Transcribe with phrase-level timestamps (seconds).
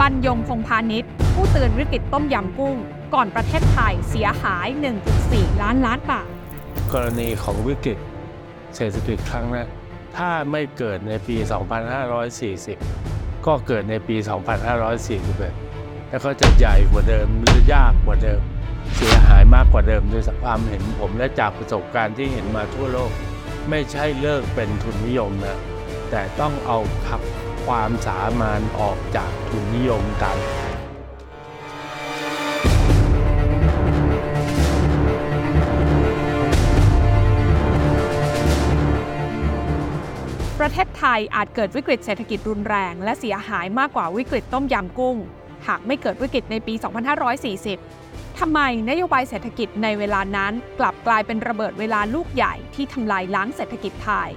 [0.00, 2.76] บรรยงพงพาณิชย์ ผู้เตือนวิกฤตต้มยำกุ้ง
[3.14, 4.68] ก่อนประเทศไทยเสียหาย
[5.14, 6.28] 1.4 ล้านล้านบาท
[6.92, 7.98] กรณีของวิกฤต
[8.76, 9.68] เศรษฐกิจครั้งนั้น
[10.16, 11.36] ถ้าไม่เกิดในปี
[12.60, 14.16] 2540 ก็เกิดในปี
[15.12, 18.40] 2541 แล้วก็จะใหญ่กว่าเดิมหรือยากกว่าเดิม
[18.96, 23.10] เสียหายมากกว่าเดิมด้วยความเห็นผมและจากประสบการณ์ที่เห็นมาทั่วโลก
[23.70, 25.58] ไม่ใช่เลิกเป็นทุนนิยมนะ
[26.10, 27.20] แต่ต้องเอาขับ
[27.66, 30.36] ความสามานออกจากทุนนิยมกัน
[40.60, 45.16] ประเทศไทยอาจเกิดวิกฤตเศรษฐกิจรุนแรง และเสียหายมากกว่าวิกฤตต้มยำกุ้ง
[45.66, 46.74] หากไม่เกิดวิกฤตในปี
[47.76, 48.60] 2540 ทำไม
[48.90, 54.30] นโยบายเศรษฐกิจในเวลานั้น กลับกลายเป็นระเบิดเวลาลูกใหญ่ที่ทำลายล้างเศรษฐกิจไทย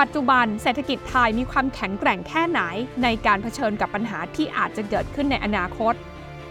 [0.00, 2.60] ปัจจุบันเศรษฐกิจไทยมีความแข็งแกร่งแค่ไหน
[3.02, 5.94] ในการเผชิญกับปัญหาที่อาจจะเกิดขึ้นในอนาคต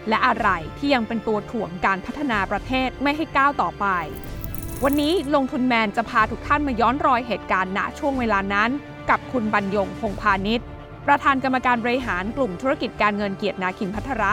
[0.08, 3.86] และอะไรที่ยังเป็นตัวถ่วงการพัฒนาประเทศไม่ให้ก้าวต่อไป
[4.84, 8.70] วันนี้ลงทุนแมนจะพาทุกท่านมาย้อนรอยเหตุการณ์ณช่วงเวลานั้น
[9.10, 10.66] กับคุณบรรยงพงพาณิชย์
[11.06, 14.32] ประธานกรรมการบริหารกลุ่มธุรกิจการเงินเกียรตินาคินพัทระ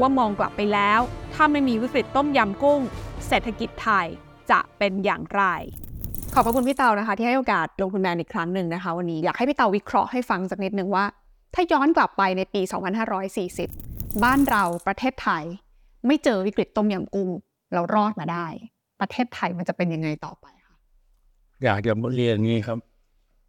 [0.00, 1.00] ว่ามองกลับไปแล้ว
[1.34, 2.80] ถ้าไม่มีวิกฤตต้มยำกุ้ง
[3.28, 4.06] เศรษฐกิจไทย
[4.50, 5.42] จะเป็นอย่างไร
[6.34, 11.04] ขอบพระคุณพี่เตานะคะ ที่ให้โอกาสลงทุนแมนอีกครั้งหนึ่งนะคะ วันนี้อยากให้พี่เตาวิเคราะห์ให้ฟังสักนิดหนึ่งว่า
[11.54, 12.60] ถ้าย้อนกลับไปในปี
[13.42, 15.44] 2540 บ้านเราประเทศไทย
[16.06, 17.28] ไม่เจอวิกฤตต้มยำกุ้ง
[17.72, 18.46] เรารอดมาได้
[19.00, 20.76] ประเทศไทยมันจะเป็นยังไงต่อไปคะ
[21.64, 22.78] อยากจะเรียนงี้ครับ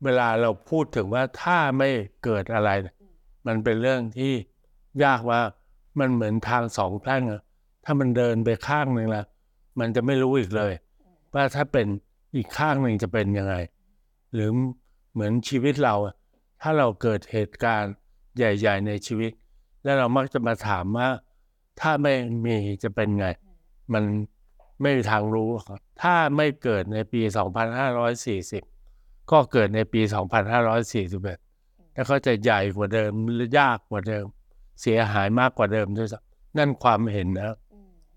[0.04, 1.90] เวลาเราพูดถึงว่าถ้าไม่
[2.24, 2.70] เกิดอะไร
[3.48, 4.34] มันเป็นเรื่องที่
[5.04, 5.42] ยากว่า
[6.00, 7.24] มันเหมือนทางสองแพร่ง
[7.86, 9.24] ถ้ามันเดินไปข้างหนึ่งละ
[9.80, 10.74] มันจะไม่รู้อีกเลย
[11.34, 11.88] ว่าถ้าเป็น
[12.36, 13.56] อีกข้างหนึ่งจะเป็นยังไง
[14.34, 14.50] หรือ
[15.14, 16.16] เหมือนชีวิตเราอะ
[16.62, 17.94] ถ้าเราเกิดเหตุการณ์
[18.38, 19.32] ใหญ่ ๆ ในชีวิต
[19.84, 21.10] แล้วเรามักจะมาถามว่า
[21.80, 22.14] ถ้าไม่
[22.46, 23.28] มีจะเป็นไง
[23.94, 24.04] มัน
[24.82, 27.22] ไม่มีทางรู้หรอกครับถ้าไม่เกิดในปี
[28.46, 30.02] 2540 ก็เกิดในปี
[30.78, 34.26] 2541แล้วก็จะใหญ่กว่าเดิมหรือยากกว่าเดิม
[34.82, 37.58] เสียหายมากกว่าเดิมด้วยซ้ำนั่นความเห็นนะ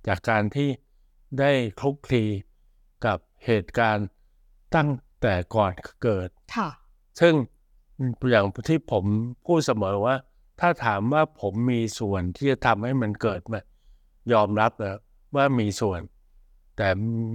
[0.07, 0.69] จากการที่
[1.39, 2.25] ได้คลุกคลี
[3.07, 4.07] กับ เหตุการณ์
[4.75, 4.91] ตั้ง
[5.23, 5.73] แต่ก่อน
[6.03, 6.69] เกิด ค่ะ
[7.21, 7.35] ซึ่ง
[8.31, 9.05] อย่างที่ผม
[9.47, 10.15] พูดเสมอว่า
[10.61, 13.57] ถ้าถามว่าผมมีส่วนที่จะทำให้มันเกิดไหม
[14.33, 14.99] ยอมรับแล้ว
[15.37, 16.01] ว่ามีส่วน
[16.77, 16.89] แต่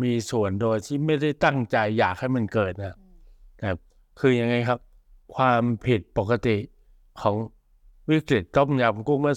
[0.04, 2.96] มีส่วนโดยที่ไม่ได้ตั้งใจอยากให้มันเกิดนะ
[3.60, 3.70] แต่
[4.20, 4.80] คือยังไงครับ
[5.36, 6.58] ความผิดปกติ
[7.22, 7.36] ของ
[8.10, 9.36] วิกฤตต้มยำกุ้งเมื่อ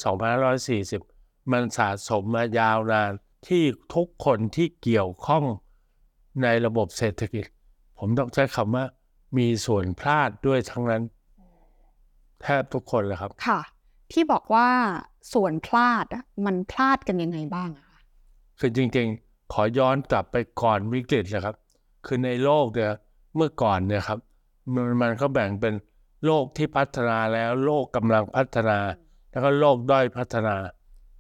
[0.75, 3.11] 2540 มันสะสมมายาวนาน
[3.47, 3.63] ที่
[3.95, 5.45] ทุกคนที่เกี่ยวข้อง
[6.43, 7.45] ในระบบเศรษฐกิจ
[7.99, 8.85] ผมต้องใช้คำว่า
[9.39, 11.03] มีส่วนพลาดด้วยทั้งนั้น
[12.43, 13.61] แทบทุกคนเลยครับค่ะ
[14.13, 14.69] ที่บอกว่า
[15.35, 17.99] ส่วนพลาดอะมันพลาดกันยังไงบ้างอะคะ
[18.59, 21.57] คือจริงๆ ขอย้อนกลับไปก่อนวิกฤตนะครับ
[22.07, 22.93] คือในโลกเนี่ย
[23.37, 24.19] เมื่อก่อนเนี่ยครับ
[24.75, 25.75] มันมันก็แบ่งเป็น
[26.25, 28.79] โลกที่พัฒนาแล้วโลกกำลังพัฒนา
[29.31, 30.57] แล้วก็โลกด้อยพัฒนา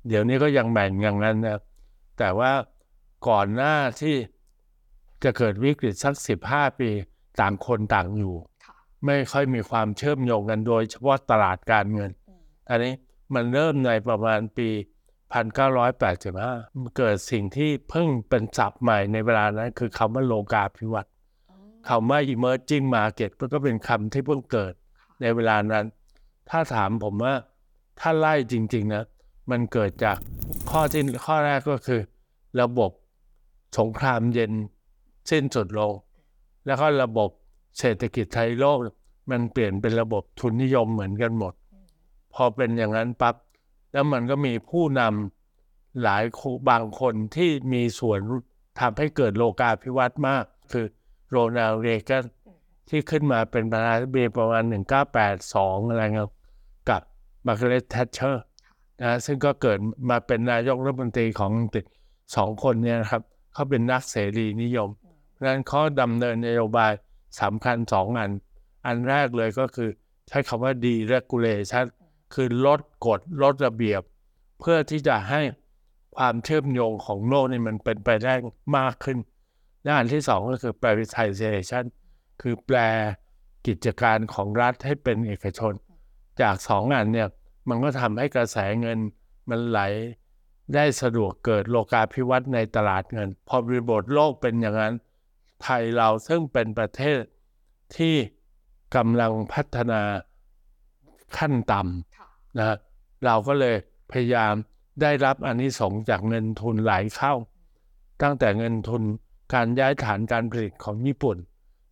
[0.09, 1.59] เดี๋ยวนี้ก็ยังแบ่งอย่างนั้นนะ
[2.19, 2.53] แต่ว่า
[3.28, 4.15] ก่อนหน้าที่
[5.25, 6.91] จะเกิดวิกฤตสักสิบห้าปี
[7.41, 12.10] ต่างคนต่างอยู่ค่ะไม่ค่อยมีความเชื่อมโยงกันโดยเฉพาะตลาดการเงิน
[12.69, 12.94] อันนี้
[13.34, 14.69] มันเริ่มในประมาณปี
[15.42, 21.12] 1985 เกิดสิ่งที่เพิ่งเป็นศัพท์ใหม่ในเวลานั้น คือคำว่าโลกาภิวัตน์
[21.88, 24.72] คำว่า emerging market มันก็เป็นคำที่เพิ่งเกิด
[25.20, 25.84] ในเวลานั้น
[26.50, 27.34] ถ้าถามผมว่า
[28.00, 29.04] ถ้าไล่จริง ๆ นะ
[29.50, 30.16] มันเกิดจาก
[30.70, 32.00] ข้อที่ข้อแรกก็คือ
[32.60, 32.91] ระบบ
[33.78, 34.53] สงครามเย็น
[35.30, 35.92] สิ้นสุดลง
[36.66, 37.30] แล้วก็ระบบ
[37.78, 38.78] เศรษฐกิจไทยโลก
[39.30, 41.54] มันเปลี่ยนเป็นระบบทุนนิยมเหมือนกันหมด
[42.34, 43.34] พอเป็นอย่างนั้นปั๊บ
[43.92, 46.24] แล้วมันก็มีผู้นำหลาย
[46.70, 48.18] บางคนที่มีส่วน
[48.80, 50.86] ทำให้เกิดโลกาภิวัตน์มาก คือ
[51.30, 52.24] โรนัลด์เรแกน
[52.88, 54.62] ที่ขึ้นมาเป็นประธานาธิบดีประมาณ
[55.26, 56.30] 1982 อะไรเงี้ย
[56.88, 57.02] กับ
[57.47, 58.44] มาร์กาเร็ตแทชเชอร์
[59.02, 59.78] นะซึ่งก็เกิด
[60.10, 61.84] มาเป็นนายกรัฐมนตรีของอังกฤษ
[62.36, 63.22] สองคนเนี่ยครับ
[63.54, 64.88] เขาเป็นนักเสรีนิยม
[65.47, 66.92] นั้นเขาดำเนินนโยบาย
[67.41, 68.31] สำคัญสองอัน
[68.87, 69.91] อันแรกเลยก็คือ
[70.28, 71.87] ใช้คำว่า deregulation
[72.34, 74.03] คือลดกฎลดระเบียบ
[74.60, 75.41] เพื่อที่จะให้
[76.16, 78.34] ความเชื่อมโยงของโลกนี่มันเป็นไปได้
[78.77, 79.19] มากขึ้น
[79.83, 81.84] และอันที่สองก็คือ privatization
[82.42, 82.78] คือแปล
[83.66, 85.72] กิจการของรัฐให้เป็นเอกชน
[86.41, 87.28] จากสองอันเนี่ย
[87.69, 88.98] มันก็ทำให้กระแสเงิน
[89.48, 89.81] มันไหล
[90.75, 94.95] ได้สะดวกเกิดโลกาภิวัตน์ในตลาดเงิน พอบริบทโลกเป็นอย่างนั้น
[95.62, 97.21] ไทยเราซึ่งเป็นประเทศ
[97.97, 98.15] ที่
[98.97, 100.03] กำลังพัฒนา
[101.39, 102.28] ขั้นต่ำค่ะ
[102.59, 102.77] นะ
[103.27, 103.77] เราก็เลย
[104.12, 104.53] พยายาม
[105.03, 107.34] ได้รับอันนี้สงส์จากเงินทุนไหลเข้า
[108.22, 109.03] ตั้งแต่เงินทุน
[109.54, 111.36] การย้ายฐานการผลิตของญี่ปุ่น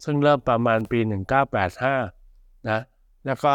[0.04, 1.00] ซึ่งเริ่มประมาณปี
[1.84, 2.80] 1985 นะ
[3.26, 3.54] แล้วก็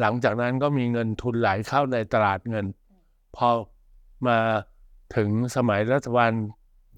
[0.00, 2.66] หลังจากนั้นก็มีเงินทุนไหลเข้าในตลาดเงิน
[3.36, 3.48] พอ
[4.26, 4.38] มา
[5.16, 6.32] ถึงสมัยรัฐบาล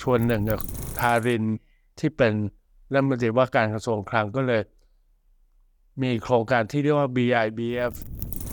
[0.02, 0.60] ชวนหนึ่งกับ
[0.98, 1.44] ทาริน
[1.98, 2.34] ที่เป็น
[2.92, 4.62] รัฐมนตรีว่าการกระทรวงคลังก็เลย
[6.02, 7.92] มีโครงการที่เรียกว่า BIBF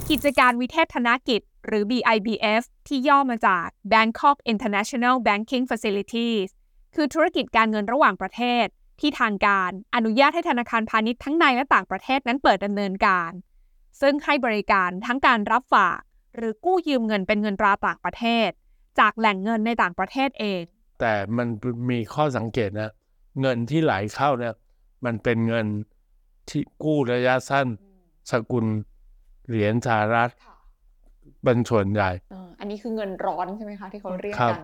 [0.09, 6.47] กิจการวิเทศธนกิจ หรือ BIBF ที่ย่อมาจาก Bangkok International Banking Facilities
[6.95, 8.65] คือธุรกิจการเงินระหว่างประเทศ
[8.99, 13.31] ที่ทางการอนุญาตให้ธนาคารพาณิชย์ทั้งในและต่างประเทศนั้นเปิดดำเนินการ
[14.01, 15.99] ซึ่งให้บริการทั้งการรับฝาก
[16.35, 18.49] หรือกู้ยืมเงินเป็นเงินตราต่างประเทศ
[18.99, 20.61] จากแหล่งเงินในต่างประเทศเอง
[20.99, 21.47] แต่มัน
[21.89, 22.91] มีข้อสังเกตนะ
[23.41, 24.53] เงินที่ไหลเข้าเนี่ย
[25.05, 25.65] มันเป็นเงิน
[26.49, 27.67] ที่กู้ระยะสั้น
[28.31, 28.65] สกุล
[29.47, 30.29] เหรียญสหรัฐ
[31.43, 34.63] เป็นส่วนใหญ่เอออันนี้คือเงินร้อนใช่ไหมคะที่เขาเรียกครับกัน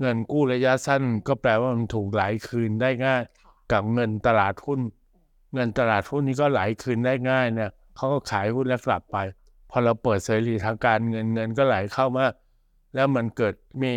[0.00, 3.22] เงินกู้ระยะสั้นก็แปลว่ามันถูกไหลคืนได้ง่าย
[3.72, 4.80] กับเงินตลาดหุ้น
[5.54, 9.16] เงินตลาดหุ้นนี้ก็ไหลคืนได้ง่ายเนี่ยเขาก็ขายหุ้นแล้วกลับไป
[9.70, 12.26] พอเราเปิดเสรีทางการเงินเงินก็ไหลเข้ามา
[12.94, 13.94] แล้วมันเกิดมี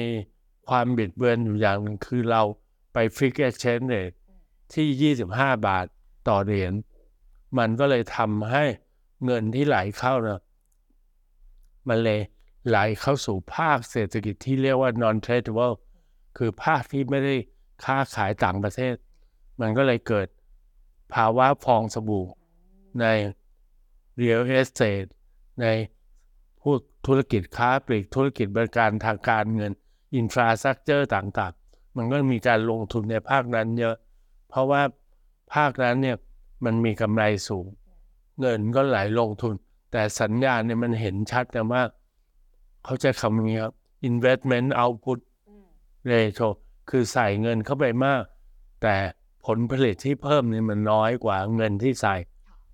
[0.70, 2.42] ความบิดเบือนอยู่อย่างหนึ่งคือเรา
[2.94, 4.16] ไปฟิก exchange rate
[4.74, 5.86] ที่ 25 บาท
[6.28, 6.74] ต่อเหรียญ
[7.58, 8.64] มันก็เลยทำให้
[9.26, 10.40] เงินที่ไหลเข้าเนี่ย
[11.88, 12.22] มันเลย
[12.68, 15.76] ไหลเข้าสู่ภาคเศรษฐกิจที่เรียกว่า non tradable
[16.38, 17.36] คือภาคที่ไม่ได้
[17.84, 18.96] ค้าขายต่างประเทศ
[19.62, 20.28] มันก็เลยเกิด
[21.14, 22.26] ภาวะฟองสบู่
[23.00, 23.06] ใน
[24.22, 25.10] real estate
[25.62, 25.66] ใน
[26.62, 29.72] พวกธุรกิจค้าปลีกธุรกิจบริการทางการเงิน
[30.20, 31.63] infrastructure ต่างๆ
[31.98, 33.96] มันก็มีการลงทุนในภาคนั้นเยอะ
[34.50, 34.82] เพราะว่า
[35.54, 36.18] ภาคนั้นเนี่ย
[36.66, 37.66] มันมีกำไรสูง
[38.40, 39.54] เงินก็ไหลลงทุน
[39.92, 41.84] แต่สัญญาณเนี่ยมันเห็นชัดนะว่า
[42.86, 43.74] เขาจะคำนี้ครับ
[44.10, 45.20] investment output
[46.12, 46.48] ratio
[46.90, 48.24] คือใส่เงินเข้าไปมาก
[48.82, 48.96] แต่
[49.46, 52.16] ผลผลิตที่เพิ่มนี่มันน้อยกว่าเงินที่ใส่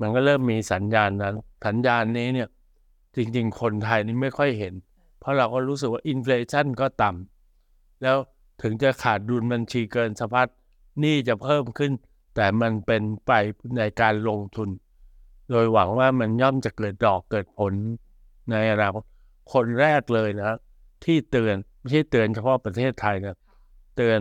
[0.02, 2.48] มันก็เริ่มมีสัญญาณนั้น สัญญาณนี้เนี่ย
[3.16, 4.74] จริง ๆ คนไทยนี่ไม่ค่อยเห็น
[5.20, 8.18] เพราะเราก็รู้สึกว่า inflation ก็ต่ำแล้ว
[8.62, 10.48] ถึงจะขาดดุลบัญชีเดินสะพัด
[11.00, 11.92] หนี้จะเพิ่มขึ้น
[12.36, 13.32] แต่มันเป็นไป
[13.78, 14.70] ในการลงทุน
[15.50, 17.74] โดยหวังว่ามันย่อมจะเกิดดอกเกิดผล
[18.50, 19.04] ในอนาคต
[19.54, 20.58] คนแรกเลยนะ
[21.06, 23.38] ที่เตือนไม่ใช่เตือนเฉพาะประเทศไทยนะ
[23.96, 24.20] เตือน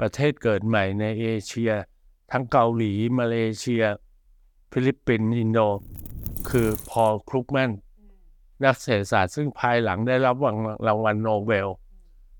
[0.00, 1.72] ประเทศเกิดใหม่ในเอเชีย
[2.30, 3.84] ทั้งเกาหลีมาเลเซีย
[4.72, 5.60] ฟิลิปปินส์อินโด
[6.50, 7.70] คือพอลครุกแมน
[8.64, 11.68] นักเศรษฐศาสตร์ซึ่งภายหลังได้รับรางวัลรางวัลโนเบล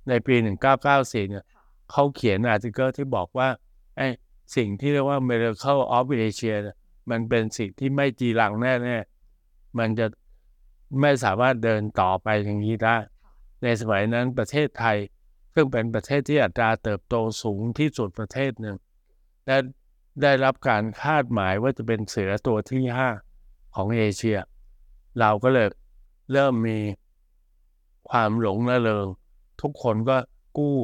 [0.09, 0.35] ในปี
[0.83, 1.45] 1994 เนี่ย
[1.91, 3.49] เขาเขียน article ที่บอกว่า
[3.97, 4.09] ไอ้
[4.57, 6.77] สิ่งที่เรียกว่า Miracle of Asia เนี่ย
[7.11, 10.07] มันเป็นสิ่งที่ไม่จีรังแน่ๆ มันจะ
[11.01, 12.97] ไม่สามารถเดินต่อไปอย่างนี้ได้
[13.63, 14.99] ในสมัยนั้นประเทศไทย
[15.55, 18.77] ซึ่งเป็นประเทศที่อัตราเติบโตสูงที่สุดประเทศหนึ่ง
[19.47, 19.57] และ
[20.23, 23.09] ได้รับการคาดหมายว่าจะเป็นเสือตัวที่ห้า
[23.77, 24.39] ของเอเชีย
[25.21, 25.69] เราก็เลย
[26.33, 26.79] เริ่มมี
[28.11, 29.07] ความหลงระเริง
[29.63, 30.17] ทุกคนก็
[30.59, 30.75] กู้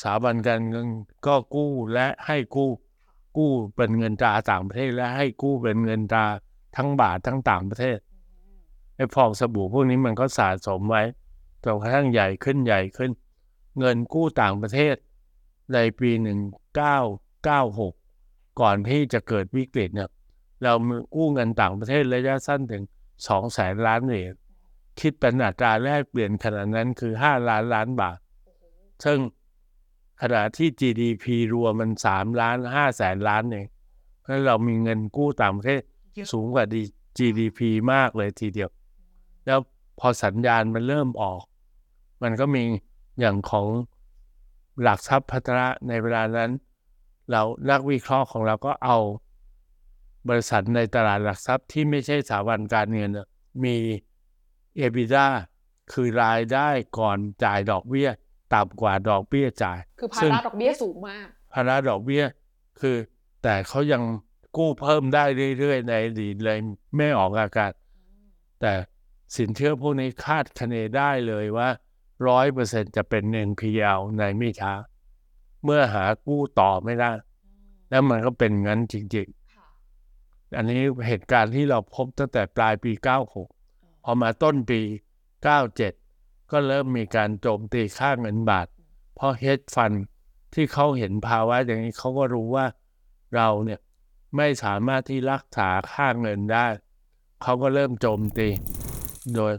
[0.00, 0.86] สถาบันการเงิน
[1.26, 2.70] ก็กู้และให้กู้
[3.36, 6.24] กู้เป็นเงินตราต่างประเทศและให้กู้เป็นเงินตรา
[6.76, 7.98] ทั้งบาททั้งต่างประเทศ
[8.96, 11.02] ไอ้ฟองสบู่พวกนี้มันก็สะสมไว้
[11.64, 13.10] จนกระทั่งใหญ่ขึ้นใหญ่ขึ้น
[13.78, 14.96] เงินกู้ต่างประเทศ
[15.74, 16.10] ในปี
[17.74, 20.10] 1996ก่อนที่จะเกิดวิกฤตเนี่ย
[20.62, 22.82] เรามีกู้เงินต่างประเทศระยะสั้นถึง
[23.18, 24.34] 2แสนล้านเหรียญ
[24.98, 28.18] คิดเป็นอัตราแลกเปลี่ยนขนาดนั้นคือ5ล้านล้านบาท
[29.04, 29.18] ซึ่ง
[30.22, 33.66] ขณะที่ GDP รวมมัน3ล้าน5แสนล้านเอง
[34.20, 35.80] เพราะฉะนั้นเรามีเงินกู้ต่างประเทศ
[36.32, 36.64] สูงกว่า
[37.18, 37.60] GDP
[37.92, 38.70] มากเลยทีเดียว
[39.46, 39.58] แล้ว
[39.98, 41.42] พอสัญญาณมันเริ่มออก
[42.22, 42.62] มันก็มี
[43.20, 43.66] อย่างของ
[44.82, 46.50] หลักทรัพย์พัฒระในเวลานั้น
[47.30, 48.96] เรานักวิเคราะห์ของเราก็เอา
[50.28, 53.26] บริษัทในตลาดหลักทรัพย์ที่ไม่ใช่สถาบันการเงินน่ะ
[53.64, 53.76] มี
[54.78, 55.26] EBITDA
[55.92, 58.08] คือรายได้ก่อนจ่ายดอกเบี้ย
[58.54, 62.24] ต่ำกว่าดอกเบี้ยจ่าย คือภาซึ่งระดอกเบี้ยสูงมาก ภาระดอกเบี้ย
[62.80, 62.96] คือ
[63.42, 64.02] แต่เขายัง
[64.56, 65.24] กู้เพิ่มได้
[65.58, 66.58] เรื่อยๆ ในอดีตเลย
[66.96, 67.72] ไม่ออกอากาศ
[68.60, 68.72] แต่
[69.36, 71.68] สินเชื่อพวกนี้คาดคะเนได้เลยว่า
[72.28, 74.72] ร้อยเปอร์เซ็นจะเป็น NPL ในไม่ช้า
[75.64, 77.10] เมื่อหากู้ต่อไม่ได้
[77.90, 83.36] แล้วมันก็เป็นงั้นจริงๆ อันนี้เหตุการณ์ที่เราพบตั้งแต่ปลายปี 96พ
[84.10, 84.80] อมาต้นปี
[85.66, 88.66] 97 ก็เริ่มมีการโจมตีค่าเงินบาท
[89.14, 89.92] เพราะเฮดฟัน
[90.54, 92.66] ที่เขาเห็นภาวะอย่างนี้เขาก็รู้ว่า
[93.34, 93.80] เราเนี่ย
[94.36, 96.66] ไม่สามารถที่รักษาค่าเงินได้
[97.42, 98.48] เขาก็เริ่มโจมตี
[99.34, 99.52] โดย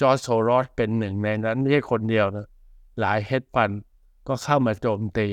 [0.00, 2.46] จอร์จโซรอสเป็นหนึ่งในนั้นไม่ใช่คนเดียวนะ
[3.00, 3.70] หลายเฮดฟัน
[4.28, 5.28] ก็เข้ามาโจมตี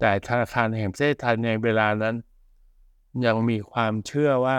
[0.00, 2.14] แต่ธนาคารแห่งประเทศไทยในเวลานั้น
[3.26, 4.56] ยังมีความเชื่อว่า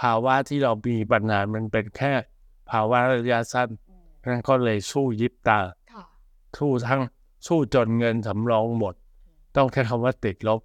[0.00, 2.12] ภาวะที่เรามีปัญหามันเป็นแค่
[2.70, 3.68] ภาวะระยะสั้น
[4.26, 5.60] นั่นก็เลยสู้ยิบตา
[5.92, 6.04] ค่ะ
[6.58, 7.00] สู้ทั้ง
[7.46, 8.94] สู้จนเงินสำรองหมด
[9.56, 10.60] ต้องใช้คำว่าติดลบ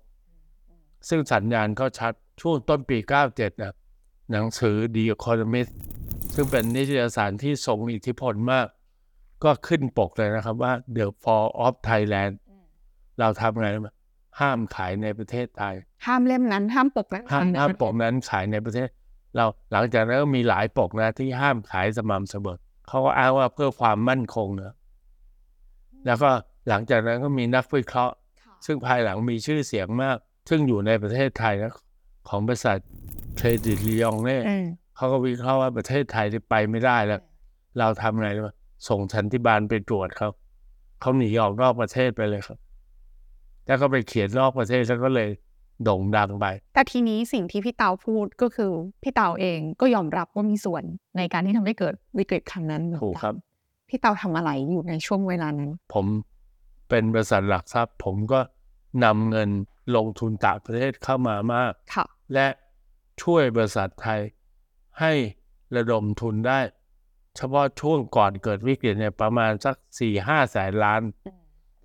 [1.09, 2.97] ซึ่งสัญญาณก็ชัดช่วงต้นปี
[3.29, 3.73] 97นะ
[4.31, 5.71] หนังสือ The Economist
[6.33, 8.67] ซึ่งเป็นนิตยสารที่ทรงอิทธิพลมาก
[9.43, 12.33] ก็ขึ้นปกเลยนะครับว่า The Fall of Thailand
[13.19, 13.89] เราทำไงรู้ไหม
[14.39, 18.87] ห้ามขายในประเทศไทย ห้ามเล่มนั้น ห้ามปกนั้นห้ามห้ามปกนั้นขายในประเทศ
[19.35, 24.73] เราหลังจากนั้นก็มีหลายปกนะที่ห้ามขายสม่ำเสมอเขาก็อ้างว่าเพื่อความมั่นคงนะ
[26.05, 26.29] แล้วก็
[26.69, 30.17] หลังจากนั้นก็มีนักวิเคราะห์ค่ะซึ่งภายหลังมีชื่อเสียงมาก
[30.49, 31.73] ซึ่งอยู่ในประเทศไทยนะ
[32.29, 32.77] ของบริษัท
[33.37, 34.65] เครดิตลียงเนี่ยอืม
[34.95, 37.21] เขาก็วิเคราะห์ว่าประเทศไทยที่ไปไม่ได้แล้ว
[37.79, 38.49] เราทำไงรู้ไหม
[38.87, 40.29] ส่งชันทิบาลไปตรวจเขา
[41.01, 42.57] เขาหนีออกนอกประเทศไปเลยครับ
[43.65, 45.29] แล้วก็ไปเขียนนอกประเทศแล้วก็เลย
[45.83, 48.71] โด่งดังไป แต่ทีนี้สิ่งที่พี่เตาพูดก็คือ
[49.03, 50.83] พี่เตาเองก็ยอมรับว่ามีส่วน
[51.17, 53.35] ในการที่ทำให้เกิดวิกฤตครั้งนั้นเหมือนถูกกันครับ
[53.89, 56.05] พี่เตาทำอะไรอยู่ในช่วงเวลานั้น ผม
[56.89, 58.39] เป็นบริษัทหลักทรัพย์ ผมก็
[59.03, 59.49] นำเงิน
[59.95, 62.47] ลงทุนต่างประเทศเข้ามามากค่ะและ
[63.21, 64.21] ช่วยบริษัทไทย
[64.99, 65.13] ให้
[65.75, 66.59] ระดมทุนได้
[67.35, 71.01] เฉพาะช่วงก่อนเกิดวิกฤตเนี่ยประมาณสักสี่ห้าแสนล้าน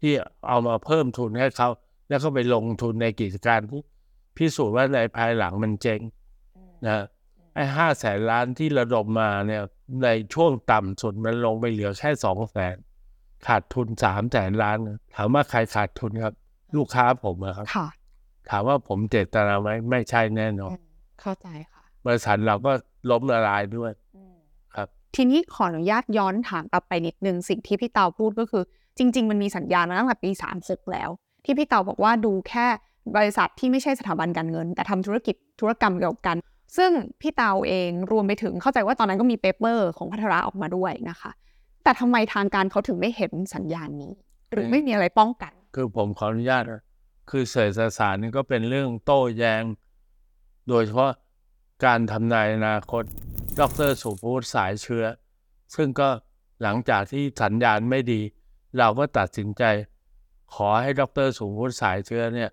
[0.00, 0.12] ที่
[0.49, 1.68] เอามาเพิ่มทุนให้เขา
[2.11, 3.81] แล้วก็ไปลงทุนในกิจการที่
[4.37, 6.00] พิสูจน์ว่าในภายหลังมันเจ๊ง
[6.87, 7.05] นะ
[7.55, 9.62] ไอ้ห้าแสนล้านที่ระดมมาเนี่ย
[10.05, 12.76] ในช่วงต่ำสุดมันลงไปเหลือแค่สองแสน
[13.47, 16.35] ขาดทุนสามแสนล้านนะถามว่าใครขาดทุนครับ
[16.76, 17.88] ลูกค้าผมอะครับค่ะ
[18.50, 20.76] ถามว่าผมเจตนาไหมไม่ใช่แน่นอน
[21.21, 22.73] เข้าใจค่ะ บริษัทเราก็
[23.11, 23.93] ล้มละลายด้วย
[24.75, 28.62] ครับ ทีนี้ขออนุญาตย้อนถามกลับไปนิดนึงสิ่งที่พี่เตาพูดก็คือ
[28.99, 30.31] จริง ๆ มันมีสัญญาณมาตั้งแต่ปี
[30.62, 31.11] 36แล้ว
[31.44, 32.66] ที่พี่เต่าบอกว่าดูแค่
[33.16, 36.37] บริษัทที่ไม่ใช่สถาบันการเงิน แต่ทำธุรกิจธุรกรรมเกี่ยวกัน
[36.76, 41.30] ซึ่งพี่เตาเองรวมไปถึงเข้าใจว่าตอนนั้นก็มีเปเปอร์ของพัทระออกมาด้วยนะคะ
[41.82, 44.12] แต่ทำไมทางการเขาถึงไม่เห็นสัญญาณนี้
[44.50, 46.64] หรือไม่มีอะไรป้องกัน คือผมขออนุญาต
[47.30, 49.62] คือเศรษฐศาสตร์นี่ก็เป็นเรื่องโต้แย้ง
[50.68, 51.11] โดยเฉพาะ
[51.85, 53.04] การทำนายอนาคต
[53.61, 55.04] ดรศุภวุฒิสายเชื้อ
[55.75, 56.09] ซึ่งก็
[56.62, 58.20] หลังจากที่สัญญาณไม่ดี
[58.78, 59.62] เราก็ตัดสินใจ
[60.54, 62.50] ขอให้ดรศุภวุฒิสายเชื้อเนี่ย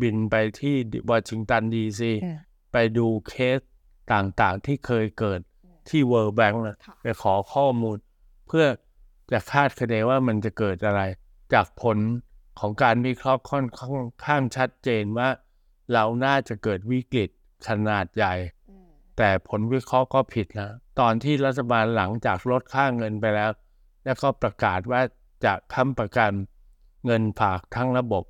[0.00, 0.74] บินไปที่
[1.10, 2.38] วอชิงตันดีซีอืม
[2.72, 3.58] ไปดูเคส
[4.12, 5.40] ต่างๆ ที่เคยเกิด
[5.88, 7.96] ที่เวิร์ b แบง k นะค่ะไปขอข้อมูล
[8.48, 8.66] เพื่อ
[9.32, 11.02] จะคาดคะเนว่ามันจะเกิดอะไร
[11.54, 11.98] จากผล
[12.60, 15.28] ของการวิเคราะห์ค่อนข้างข้างชัดเจนว่า
[15.92, 17.30] เราน่าจะเกิดวิกฤต
[17.68, 18.34] ขนาดใหญ่
[19.18, 20.70] แต่ผลวิเคราะห์ก็ผิดนะ
[21.00, 23.50] ตอนที่รัฐบาลหลังจากลดค่าเงินไปแล้ว
[24.04, 25.00] แล้วก็ประกาศว่า
[25.44, 26.32] จะค้ำประกัน
[27.06, 28.24] เงินฝากทั้งระบบ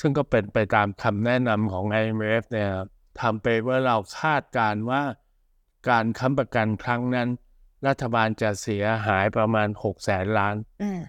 [0.00, 2.86] ซึ่งก็เป็นไปตามคำแนะนำของ IMF เนี่ยครับ
[3.20, 5.02] ทำไปว่าเราคาดการณ์ว่า
[5.88, 7.28] การค้ำประกันครั้งนั้น
[7.86, 11.00] รัฐบาลจะเสียหายประมาณ6แสนล้านอืม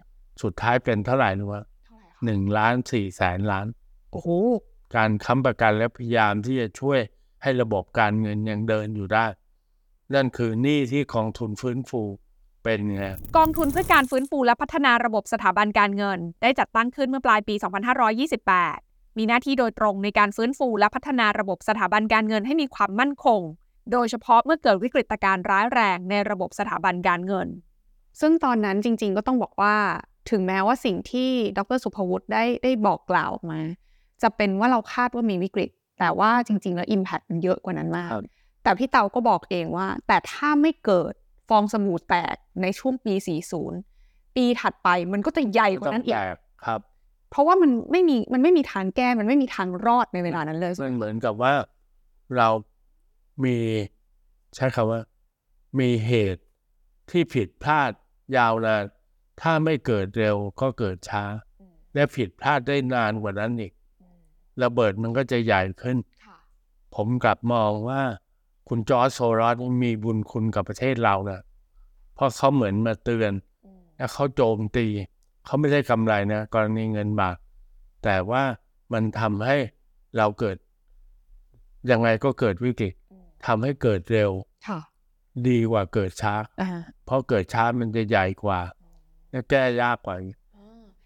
[0.44, 3.68] สุดท้ายเป็นเท่าไหร่นะวะเท่าไหร่คะหนึ่งล้านสี่แสนล้าน
[4.12, 4.30] โอ้โห
[4.96, 7.00] การค้ำประกันและพยายามที่จะช่วย
[7.44, 9.26] ให้ระบบการเงินยังเดินอยู่ได้
[10.14, 12.02] นั่นคือหนี้ที่กองทุนฟื้นฟู
[12.68, 13.06] เป็นไง
[13.38, 17.56] กองทุนเพื่อการฟื้นฟูและพัฒนาระบบสถาบันการเงิน ได้จัดตั้งขึ้นเมื่อปลายปี
[18.56, 23.42] 2528 มีหน้าที่โดยตรงในการฟื้นฟูและพัฒนาระบบสถาบันการเงินให้มีความมั่นคง
[23.92, 27.48] โดยเฉพาะเมื่อเกิดวิกฤตการณ์ร้ายแรงในระบบสถาบันการเงิน
[28.22, 29.76] ซึ่งตอนนั้นจริง ๆ ก็ต้องบอกว่า
[30.32, 33.60] ถึงแม้ว่าสิ่งที่ดรสุภวุฒิได้ได้บอกกล่าวออกมา
[34.22, 35.70] จะเป็นว่าเราคาดว่ามีวิกฤต
[36.00, 38.24] แต่ว่าจริง ๆ แล้ว Impact มันเยอะกว่านั้นมากครับ
[38.64, 41.14] แต่พี่เตาก็บอกเองว่า แต่ถ้าไม่เกิด
[41.50, 43.14] ฟองสบู่แตกในช่วงปี
[43.74, 46.80] 40 ปีถัดไปมันก็จะใหญ่กว่านั้นอีกแตกครับ
[47.30, 51.54] เพราะว่ามันไม่มีมันไม่มีทางแก้มันไม่มีทางรอดในเวลานั้นเลยมันเหมือนกับว่า
[52.38, 52.48] เรา
[53.44, 53.58] มี
[54.56, 55.02] ใช้คำว่า
[55.80, 56.44] มีเหตุ
[57.10, 57.92] ที่ผิดพลาด
[58.38, 58.84] ยาวนาน
[59.42, 61.24] ถ้าไม่เกิดเร็วก็เกิดช้า
[61.94, 63.74] และผิดพลาดได้นานกว่านั้นอีก
[64.64, 66.38] ระเบิดมันก็จะใหญ่ขึ้นค่ะ
[66.96, 68.02] ผมกลับมองว่า
[68.68, 71.42] คุณจอร์จโซรอสนี่มีบุญคุณกับประเทศเรานะ
[72.16, 73.32] เพราะเขาเหมือนมาเตือน
[73.98, 74.88] แล้วเขาโจมตี
[75.46, 77.38] เขาไม่ได้กำไรนะกรณีเงินบาท
[78.04, 78.44] แต่ว่า
[78.94, 79.58] มันทำให้
[80.18, 80.58] เราเกิด
[81.92, 82.94] ยังไงก็เกิดวิกฤต
[83.48, 84.32] ทำให้เกิดเร็ว
[84.68, 84.80] ค่ะ
[85.48, 86.70] ดีกว่าเกิดช้าอ่า
[87.06, 88.60] เพราะเกิดช้ามันจะใหญ่กว่า
[89.32, 90.36] และแก้ยากกว่าอีก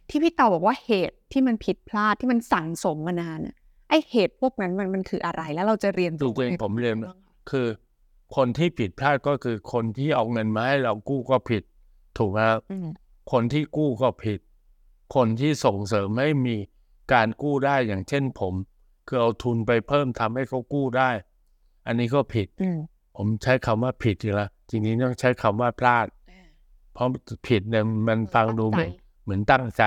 [0.09, 3.55] ที่พี่เตาบอกว่าเหตุที่มันผิดพลาดที่มันสั่งสมมานานน่ะ
[3.89, 6.95] ไอเหตุพวกนั้นมันมันคืออะไรแล้วเราจะเรียนจริงๆผมเรียน
[7.49, 7.67] คือ
[8.35, 11.63] คนที่ผิดพลาดก็คือคนที่เอาเงินมาให้เรากู้ก็ผิด
[12.17, 12.87] ถูกไหมครับอืม
[13.31, 14.39] คนที่กู้ก็ผิด
[15.15, 16.55] คนที่ส่งเสริมให้มี
[17.13, 18.53] การกู้ได้อย่างเช่นผม
[19.07, 21.09] คือเอาทุนไปเพิ่มทำให้เขากู้ได้
[21.87, 22.77] อันนี้ก็ผิดอืม
[23.17, 26.07] ผมใช้คำว่าผิดอยู่แล้วจริงๆต้องใช้คำว่าพลาด
[26.93, 27.07] เพราะ
[27.47, 28.91] ผิดเนี่ยมันฟังดูเหมือน
[29.23, 29.83] เหมือนตั้งใจ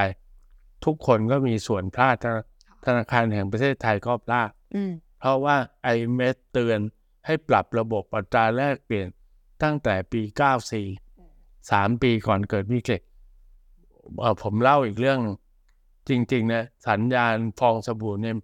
[0.85, 2.43] ทุกคนก็มีส่วนพลาดธนา
[2.87, 5.57] ธนาคารแห่งประเทศไทยก็พลาดอืมเพราะว่า
[5.95, 6.79] IMF เตือน
[7.27, 9.09] ให้ปรับระบบอัตราแลกเปลี่ยน
[9.63, 10.23] ตั้งแต่ปี
[10.95, 13.03] 94สามปีก่อนเกิดวิกฤต
[14.21, 15.37] เอ่อผมเล่าอีกเรื่องหนึ่ง
[16.09, 18.37] จริง ๆ นะ สัญญาณฟองสบู่เนี่ย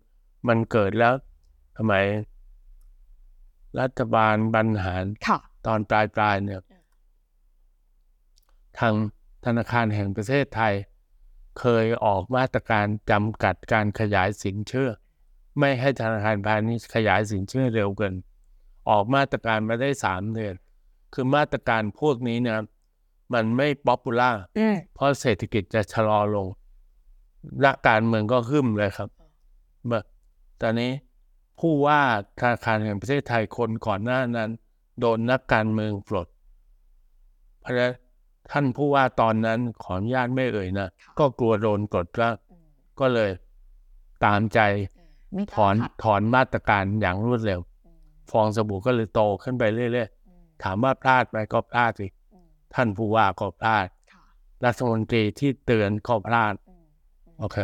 [0.49, 1.15] มันเกิดแล้ว
[1.79, 2.05] สมัย
[3.81, 6.61] รัฐบาลบรรหารค่ะตอนปลายปลายๆเนี่ย
[8.79, 8.95] ทาง
[9.45, 10.75] ธนาคารแห่งประเทศไทย
[11.61, 14.91] เคยออกมาตรการจำกัดการขยายสินเชื่อ
[15.59, 18.15] ไม่ให้ธนาคารพาณิชย์ขยายสินเชื่อเร็วเกิน
[18.91, 20.55] ออกมาตรการมาได้สามเดือน
[21.15, 22.59] คือมาตรการพวกนี้เนี่ย
[23.35, 26.47] มันไม่ป๊อปปูล่าอืมเพราะเศรษฐกิจจะชะลอลง
[27.65, 29.09] นักการเมืองก็ขึ้นเลยครับ
[29.87, 30.03] เมื่อ
[30.61, 30.93] ตอนนี้
[31.61, 32.01] ผู้ว่า
[32.41, 34.51] ธนาคารแห่งประเทศไทยคนก่อนหน้านั้น
[35.01, 36.29] โดนนักการเมืองปลด
[37.61, 37.95] เพราะฉะนั้น
[38.51, 42.35] ท่านผู้ว่าตอนนั้นขออนุญาตไม่เอ่ยนะ ก็กลัวโดนปลดแล้ว
[43.01, 43.31] ก็เลย
[44.25, 44.61] ตามใจ
[45.33, 47.61] ไม่ถอนขัดถอนมาตรการอย่างรวดเร็ว
[48.31, 52.07] ฟองสบู่ก็เลยโตขึ้นไปเรื่อยๆ ถามว่าพลาดไหมก็พลาดสิ
[52.75, 54.23] ท่านผู้ว่าก็พลาดค่ะ
[54.65, 56.55] รัฐมนตรีที่เตือนก็พลาด
[57.41, 57.57] โอเค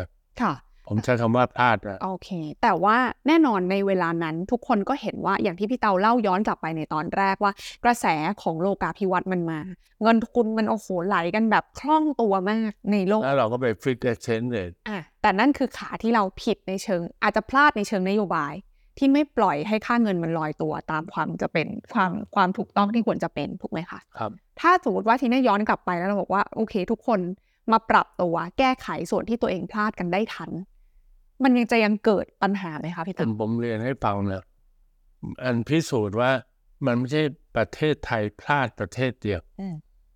[0.42, 0.54] ค่ะ
[0.88, 2.30] ผมใช้คำว่าพลาดนะโอเค
[2.62, 2.96] แต่ว่า
[3.26, 7.52] แน่นอนในเวลานั้นทุกคนก็เห็นว่าอย่างที่พี่เตาเล่าย้อนกลับไปในตอนแรกว่า
[7.84, 8.06] กระแส
[8.42, 9.58] ของโลกาภิวัตน์มันมา
[10.02, 18.54] เงินทุนมันโอ้โหไหลกันแบบคล่องตัวมากในโลก แล้วเราก็ไปฟิกเชนเลยอะแต่นั่นคือขาที่เราผิดในเชิง อาจจะพลาดในเชิงนโยบาย
[18.98, 27.20] ที่ไม่ปล่อยให้ค่าเงินมันลอยตัวตามความจะเป็นความความถูกต้องที่ควรจะเป็นถูกไหมคะครับ ถ้าสมมติว่าทีนี้ย้อนกลับไปแล้วเราบอกว่าโอเค ทุกคน
[27.72, 30.50] มาปรับตัวแก้ไขส่วนที่ตัวเองพลาดกันได้ทัน
[31.42, 34.42] มันยังจะยังเกิดปัญหาไหมคะพี่ผตั้มมผมเรียนให้ฟังนะ
[35.42, 36.30] อันพิสูจน์ว่า
[36.86, 37.22] มันไม่ใช่
[37.56, 39.74] ประเทศไทยพลาดประเทศเดียวอืม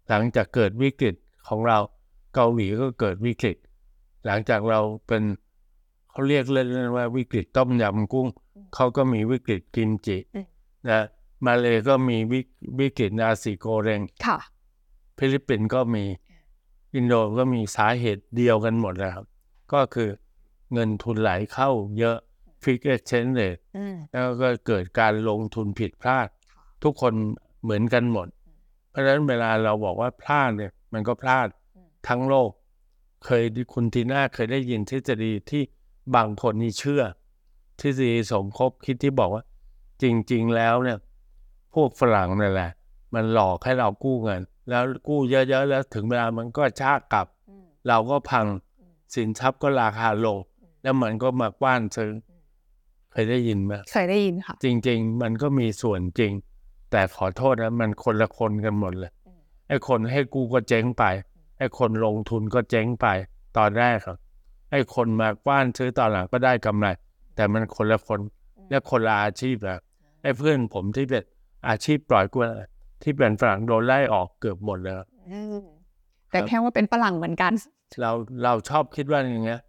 [0.08, 1.14] หลังจากเกิดวิกฤต
[1.48, 1.78] ของเรา
[2.34, 3.56] เกาหลีก็เกิดวิกฤต
[4.26, 5.22] หลังจากเราเป็น
[6.10, 8.28] เขาเรียกเล่นๆว่าวิกฤตต้มยำกุ้ง
[8.74, 10.46] เขาก็มีวิกฤตกิมจิอืม
[10.88, 11.00] นะ
[11.44, 12.40] มาเลย์ก็มีวิ
[12.80, 14.38] วิกฤตนาซิโกเร็งค่ะ
[15.18, 16.04] ฟิลิปปินส์ก็มี
[16.94, 19.26] อินโดก็มีสาเหตุเดียวกันหมดนะครับ
[19.72, 20.08] ก็คือ
[20.72, 22.16] เงินทุนไหลเข้าเยอะ
[22.62, 26.28] fixed exchange เลยอืมแล้วก็เกิดการลงทุนผิดพลาด
[26.82, 27.12] ทุกคน
[27.62, 28.28] เหมือนกันหมด
[28.90, 31.48] เพราะฉะนั้นเวลาเราบอกว่าพลาดเนี่ย มันก็พลาด
[32.08, 32.50] ทั้งโลก
[33.24, 35.62] เคยคุณทีน่าเคยได้ยินทฤษฎีที่
[36.16, 37.02] บางคนนี่เชื่อ
[37.80, 39.44] ทฤษฎีสมคบคิดที่บอกว่า
[40.02, 40.98] จริง ๆ แล้วเนี่ย
[41.74, 42.70] พวกฝรั่งนั่นแหละ
[43.14, 47.26] มันหลอกให้เรากู้เงิน แล้วกู้เยอะ ๆ แล้วถึงเวลามันก็ชากกลับ
[47.88, 48.46] เราก็พัง
[49.14, 50.38] สินทรัพย์ก็ราคาลง
[50.82, 52.12] แล้วมันก็มากว้านซื้อ
[53.12, 56.32] เคยได้ยินไหมเคยได้ยินค่ะ จริง ๆ มันก็มีส่วนจริง
[56.90, 59.12] แต่ขอโทษนะมันคนละคนกันหมดเลย
[59.68, 61.04] ไอ้คนให้กู้ก็เจ๊งไป
[61.58, 63.06] ไอ้คนลงทุนก็เจ๊งไป
[63.56, 64.16] ตอนแรกครับ
[64.70, 66.88] ไอ้คนมากว้านซื้อตอนหลังก็ได้กำไร
[67.40, 68.20] แต่มันคนละคน
[68.70, 69.80] และคนละอาชีพแล้ว
[70.22, 71.22] ไอ้เพื่อนผมที่เป็น
[71.68, 72.42] อาชีพปล่อยกู้
[73.02, 75.06] ที่เป็นฝรั่งโดนไล่ออกเกือบหมดเลยครับ
[76.30, 77.52] แต่แค่ว่าเป็นฝรั่งเหมือนกัน
[78.00, 78.10] เรา
[78.44, 79.60] เราชอบคิดว่าอย่างเงี้ย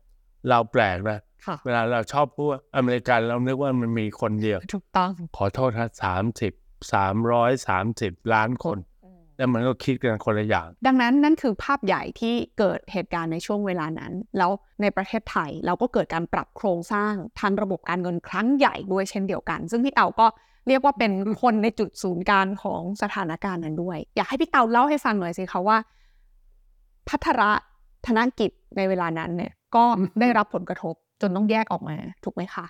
[0.49, 6.53] เราแปลกนะค่ะเวลาเราชอบพูดว่าอเมริกันเรานึกว่ามันมีคนเดียว ถูกต้อง ขอโทษครับสามสิบ
[6.93, 8.77] สามร้อยสามสิบล้านคน
[9.41, 14.51] แล้วมันก็คิดกันคนละอย่าง ดังนั้นนั่นคือภาพใหญ่ที่เกิดเหตุการณ์ในช่วงเวลานั้น แล้ว
[14.81, 20.27] ในประเทศไทยเราก็เกิดการปรับโครงสร้างทางระบบการเงินครั้งใหญ่ด้วยเช่นเดียวกัน ซึ่งพี่เตาก็
[20.67, 25.77] เรียกว่าเป็นคนในจุดศูนย์กลางของสถานการณ์นั้นด้วย อยากให้พี่เตาเล่าให้ฟังหน่อยสิคะว่า
[27.07, 27.51] พัทระ
[28.05, 29.83] ธนกิจในเวลานั้นเนี่ยก็
[30.19, 32.65] ได้รับผลกระทบจนต้องแยกออกมาถูกไหมคะ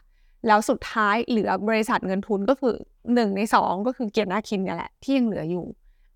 [0.47, 2.75] แล้วสุดท้ายเหลือบริษัทเงินทุนก็คือ
[3.13, 5.65] หนึ่งในสองก็คือเกียรตินาคินเนี่ยแหละที่ยังเหลืออยู่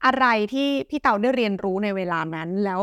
[0.05, 2.81] อะไรที่พี่เตาได้เรียนรู้ในเวลานั้น แล้ว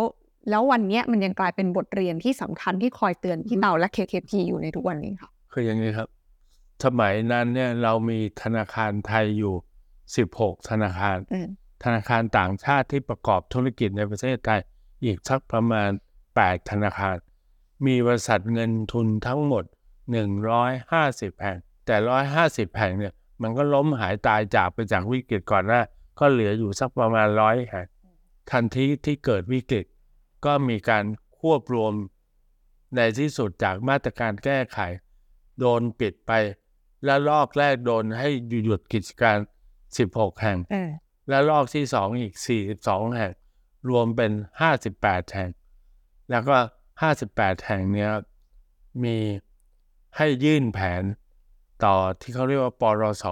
[0.50, 6.08] แล้ววันเนี้ยมันยังกลายเป็นบทเรียนที่สำคัญที่คอยเตือนพี่เตาและ KKP อยู่ในทุกวันนี้ค่ะคืออย่างนี้ครับ
[6.85, 9.54] สมัยนั้นเนี่ยเรามีธนาคารไทยอยู่
[10.16, 11.48] สิบหกธนาคารอืม
[11.85, 14.61] ธนาคารต่างชาติที่ประกอบธุรกิจในประเทศไทย
[15.04, 15.90] อีกสักประมาณ
[16.30, 17.16] 8 ธนาคาร
[17.87, 19.64] มีบริษัทเงินทุนทั้งหมด
[20.52, 21.96] 150 แห่งแต่
[22.37, 25.80] 150 แห่งเนี่ยมันก็ล้มหายตายจากไปจากวิกฤตก่อนหน้า
[26.18, 27.87] ก็เหลืออยู่สักประมาณร้อยแห่ง
[28.51, 29.87] ทันทีที่เกิดวิกฤต
[30.44, 31.05] ก็มีการ
[31.38, 31.92] ควบรวม
[32.96, 34.79] ในที่สุดจากมาตรการแก้ไข
[35.59, 36.33] โดนปิดไป
[37.05, 38.29] และลอกแรกโดนให้
[38.64, 39.37] หยุดกิจการ
[39.88, 40.90] 16 แห่งเออ
[41.29, 42.35] และรอบที่สองอีก
[42.77, 43.33] 42 แห่ง
[43.88, 44.33] รวมเป็น
[44.83, 45.51] 58 แห่ง
[46.31, 46.57] แล้วก็
[47.12, 48.11] 58 แห่งเนี้ย
[49.05, 49.16] มี
[50.16, 51.03] ให้ยื่นแผน
[51.85, 53.25] ต่อที่เขาเรียกว่าปรส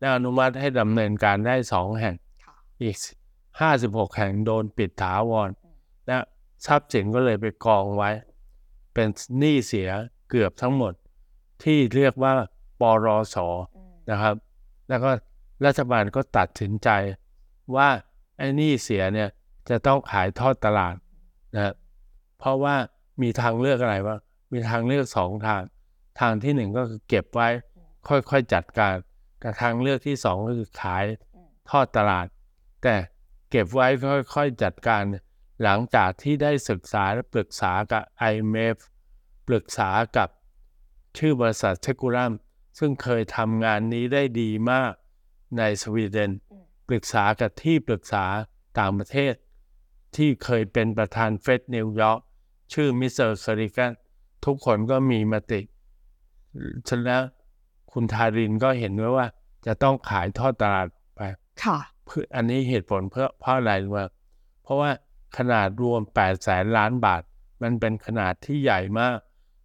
[0.00, 2.96] และอนุมัติให้ดำเนินการได้สองแห่งค่ะอีก
[3.56, 5.48] 56แห่งโดนปิดถาวร
[6.06, 6.16] และ
[6.66, 8.10] ทรัพย์สินก็เลยไปกองไว้
[8.94, 9.08] เป็น
[9.38, 9.90] หนี้เสีย
[10.30, 10.92] เกือบทั้งหมด
[11.62, 12.32] ที่เรียกว่า
[12.80, 13.36] ปรส
[14.10, 14.34] นะครับ
[14.88, 15.10] แล้วก็
[15.66, 16.88] รัฐบาลก็ตัดสินใจ
[17.76, 17.88] ว่า
[18.38, 19.28] ไอ้หนี้เสียเนี่ย
[19.68, 20.94] จะต้องขายทอดตลาด
[21.54, 21.74] นะ
[22.38, 22.74] เพราะว่า
[23.22, 24.18] มีทางเลือกอะไรว่าง
[24.52, 25.62] มีทางเลือกสองทาง
[26.20, 27.48] ทางที่หนึ่งก็คือเก็บไว้
[28.08, 28.94] ค่อยๆจัดการ
[29.42, 31.04] กับทางเลือกที่สองก็คือขาย
[31.70, 32.26] ทอดตลาด
[32.82, 32.96] แต่
[33.50, 33.86] เก็บไว้
[34.34, 35.02] ค่อยๆจัดการ
[35.62, 38.76] หลังจากที่ได้ศึกษาและปรึกษากับ IMF
[39.48, 40.28] ปรึกษากับ
[41.18, 42.32] ชื่อบริษัท Securum
[42.78, 44.92] ซึ่งเคยทำงานนี้ได้ดีมาก
[45.58, 46.30] ในสวีเดน
[46.88, 48.24] ปรึกษากับที่ปรึกษา
[48.78, 49.34] ต่างประเทศ
[50.16, 52.20] ที่เคยเป็นประธานเฟดนิวยอร์ก
[52.72, 53.92] ชื่อมิสเตอร์คอร์ริแกน
[54.44, 55.60] ทุกคนก็มีมติ
[56.88, 57.22] ฉะนั้น
[57.92, 59.26] คุณธารินทร์ก็เห็นไว้ว่า
[59.66, 61.20] จะต้องขายทอดตลาดไป
[61.64, 64.00] ค่ะเพื่ออันนี้เหตุผลเพื่อเพราะอะไรรู้ไหม
[64.62, 64.90] เพราะว่า
[65.38, 67.22] ขนาดรวม8แสนล้านบาท
[67.62, 69.16] มันเป็นขนาดที่ใหญ่มาก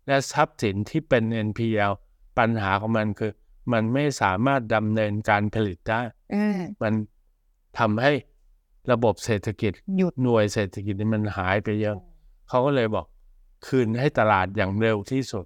[0.07, 1.91] และทรัพย์สินที่เป็น NPL
[2.37, 3.31] ปัญหาของมันคือ
[3.73, 6.01] มันไม่สามารถดำเนินการผลิตได้
[6.33, 6.93] อืมมัน
[7.79, 8.11] ทำให้
[8.91, 11.95] ระบบเศรษฐกิจหยุดหน่วยเศรษฐกิจนี่มันหายไปเยอะ
[12.49, 13.05] เขาก็เลยบอก
[13.67, 15.45] คืนให้ตลาดอย่างเร็วที่สุด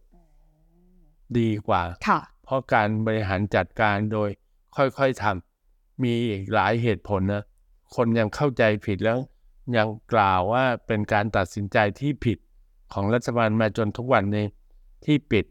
[1.39, 4.29] ดีกว่าค่ะ เพราะการบริหารจัดการโดย
[4.75, 7.43] ค่อยๆทำมีอีกหลายเหตุผลนะ
[7.95, 9.17] คนยังเข้าใจผิดแล้ว
[9.77, 12.37] ยังกล่าวว่าเป็นการตัดสินใจที่ผิด
[12.93, 14.45] ของรัฐบาลมาจนทุกวันนี้
[15.05, 15.45] ที่ปิด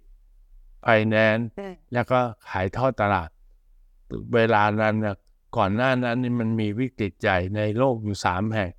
[0.82, 3.30] ไฟแนนซ์อืมแล้วก็ขายทอดตลาด
[4.34, 5.16] เวลานั้นนะ
[5.56, 8.70] ก่อนหน้านั้นนี่มันมีวิกฤตใหญ่ในโลกอยู่สามแห่ง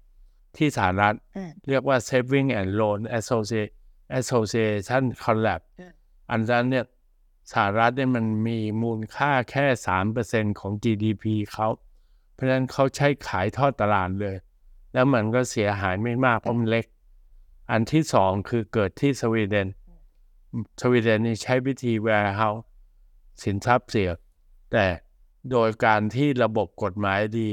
[0.57, 3.71] ที่สหรัฐอืมเรียกว่า Saving and Loan Associ-
[4.19, 5.91] Association Collapse อืม
[6.31, 6.85] อันนั้นเนี่ย
[7.51, 9.65] สหรัฐเนี่ยมันมีมูลค่าแค่
[10.13, 11.67] 3%ของ GDP เขา
[12.33, 14.35] เพราะฉะนั้นเขาใช้ขายทอดตลาดเลย
[14.93, 16.85] แล้วมันก็เสียหายไม่มากเพราะมันเล็ก
[17.71, 19.67] อันที่สองคือเกิดที่สวีเดน
[20.81, 22.61] สวีเดนนี่ใช้วิธี warehouse
[23.43, 24.11] สินทรัพย์เสีย
[24.71, 24.85] แต่
[25.51, 27.49] โดยการที่ระบบกฎหมายดี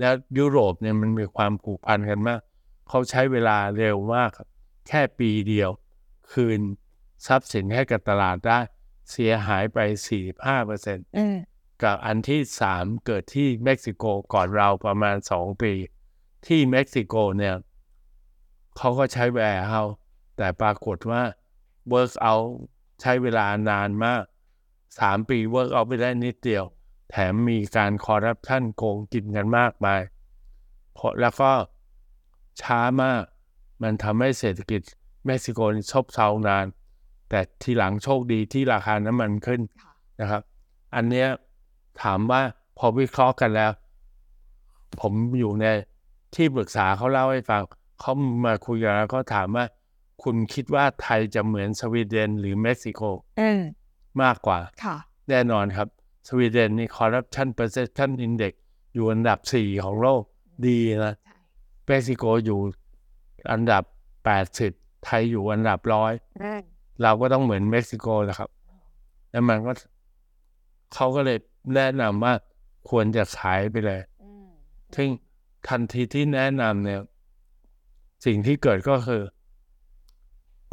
[0.00, 2.40] แล้วยุโรปเนี่ยมันมีความผูกพันกันมาก
[2.88, 4.48] เขาใช้เวลาเร็วมากครับ
[4.88, 5.70] แค่ปีเดียว
[6.32, 6.60] คืน
[7.26, 8.58] ทรัพย์สินให้กับตลาดได้
[9.10, 9.78] เสียหายไป
[10.48, 11.36] 45%อืม
[11.82, 15.72] กับอันที่สามเกิดที่เม็กซิโกก่อนเราประมาณสองปี
[16.46, 17.54] ที่เม็กซิโกเนี่ย
[18.76, 19.82] เขาก็ใช้ warehouse
[20.36, 21.22] แต่ปรากฏว่า
[21.92, 22.46] work out
[23.00, 24.22] ใช้เวลานานมาก
[24.98, 26.64] สามปี work out ไปได้นิดเดียว
[27.10, 30.00] แถมมีการคอร์รัปชันโกงกินกันมากมาย
[30.94, 31.52] เพราะแล้วก็
[32.60, 33.22] ช้ามาก
[33.82, 34.82] มันทำให้เศรษฐกิจ
[35.26, 36.66] เม็กซิโกนี่ซบเซานาน
[37.30, 40.42] แต่ทีหลังโชคดีที่ราคาน้ำมันขึ้นค่ะนะครับ
[40.94, 41.28] อันเนี้ย
[42.02, 42.40] ถามว่า
[42.78, 43.70] พอวิเคราะห์กันแล้ว
[45.00, 45.66] ผมอยู่ใน
[46.34, 47.62] ที่ปรึกษาเขาเล่าให้ฟัง
[48.00, 48.12] เขา
[48.44, 49.64] มาคุยกันแล้วก็ถามว่า
[50.22, 53.00] คุณคิดว่าไทยจะเหมือนสวีเดนหรือเม็กซิโก
[53.40, 53.60] อืม
[54.22, 54.96] มากกว่าค่ะ
[55.28, 55.88] แน่นอนครับ
[56.28, 58.54] สวีเดนนี่ corruption perception index
[58.94, 60.22] อยู่อันดับ4ของโลก
[60.66, 61.36] ดีนะใช่
[61.86, 62.60] เม็กซิโกอยู่
[63.52, 63.82] อันดับ
[64.44, 66.12] 80ไทยอยู่อันดับร้อย
[66.42, 66.60] อืม
[67.02, 68.50] เราก็ต้องเหมือนเม็กซิโกแหละครับ
[69.30, 69.72] แล้วมันก็
[70.94, 71.38] เขาก็เลย
[71.74, 72.34] แนะนำว่า
[72.90, 74.46] ควรจะขายไปเลยอืม
[74.96, 75.08] ซึ่ง
[75.68, 77.00] ทันทีที่แนะนำเนี่ย
[78.26, 79.22] สิ่งที่เกิดก็คือ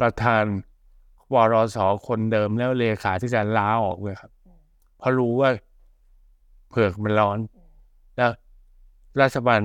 [0.00, 0.44] ประธาน
[1.34, 4.30] วรสคนเดิมแล้วเลขาที่การลาออกเลยครับ
[4.98, 5.50] เพราะรู้ว่า
[6.68, 7.38] เผือกมันร้อน
[8.16, 8.30] แล้ว
[9.20, 9.60] รัฐบาล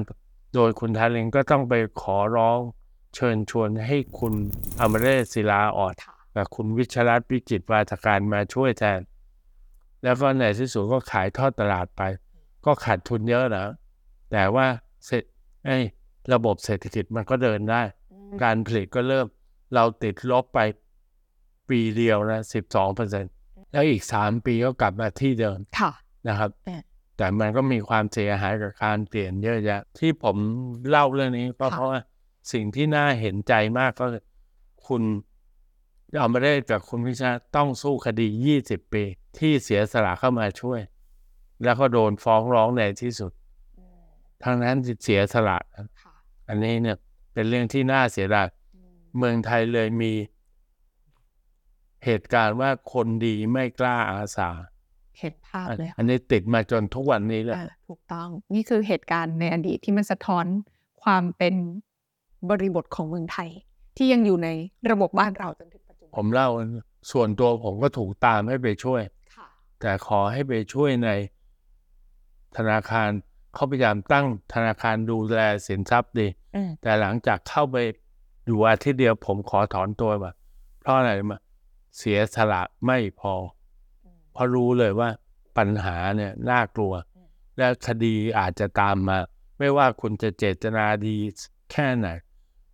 [0.56, 2.60] โดยคุณทาเลงก็ต้องไปขอร้อง
[3.16, 4.34] เชิญชวนให้คุณ
[4.80, 9.00] อมเรศศิลาออดค่ะ กับคุณวิชรัตน์วิจิตรวาทการมาช่วยแทน
[10.04, 12.02] แล้วก็ในที่สุดก็ขายทอดตลาดไป
[12.66, 13.66] ก็ขาดทุนเยอะนะ
[14.32, 14.66] แต่ว่า
[15.06, 15.24] เสร็จ
[15.66, 15.78] ไอ้
[16.34, 19.28] ระบบเศรษฐกิจมันก็เดินได้อืมการผลิตก็เริ่ม
[19.76, 20.60] เราติดลบไป
[21.70, 23.26] ปีเดียวนะสิบสองเปอร์เซ็น
[23.72, 25.92] แล้วอีกสามปีก็กลับมาที่เดิมค่ะ
[26.28, 26.82] นะครับเออ
[27.18, 30.38] แต่มันก็มีความเสียหายกับการเปลี่ยนเยอะแยะ ที่ผม
[30.90, 32.00] เล่าเรื่องนี้ก็ค่ะเพราะว่า
[32.54, 34.24] สิ่งที่น่าเห็นใจมากก็คือ
[34.88, 35.04] คุณ
[36.20, 38.28] เอามาได้กับคุณพิชาต้องสู้คดี
[38.62, 39.04] 20 ปี
[39.38, 40.80] ที่เสียสละเข้ามาช่วย
[41.64, 43.32] แล้วก็โดนฟ้องร้องในที่สุด
[43.80, 44.04] อืม
[44.44, 46.14] ทั้งนั้นเสียสละนะค่ะ
[46.50, 46.98] อันนี้เนี่ย
[47.34, 50.12] เป็นเรื่องที่น่าเสียดายอืมเมืองไทยเลยมี
[52.06, 54.50] เหตุการณ์ว่าคนดีไม่กล้าอาสา
[55.20, 60.46] เห็นภาพอันเลยค่ะอันนี้ติดมาจนทุกวันนี้เลยเออถูกต้อง นี่คือเหตุการณ์ในอดีตที่มันสะท้อน
[61.04, 61.56] ความเป็น
[62.50, 63.50] บริบทของเมืองไทย
[63.98, 64.50] ที่ยังอยู่ใน
[64.92, 66.50] ระบบบ้านเราจนถึงปัจจุ ผบันมเล่า
[67.12, 69.02] ส่วนตัวผมก็ถูกตามให้ไปช่วย
[69.36, 69.48] ค่ะ
[69.82, 71.10] แต่ขอให้ไปช่วยใน
[72.58, 73.10] ธนาคาร
[73.54, 77.78] เขาพยายามตั้งธนาคารดูแลสินทรัพย์ดีอืมแต่หลังจากเข้าไป
[78.46, 80.32] อยู่อาทิตย์เดียวผมขอถอนตัวมา
[80.82, 81.38] เพราะอะไรมา
[81.98, 83.34] เสียสละไม่พอ
[84.34, 85.10] เพราะรู้เลยว่า
[85.58, 86.94] ปัญหาเนี่ยน่ากลัว
[87.58, 89.18] และคดีอาจจะตามมา
[89.60, 91.16] ไม่ว่าคุณจะเจตนาดี
[91.72, 92.08] แค่ไหน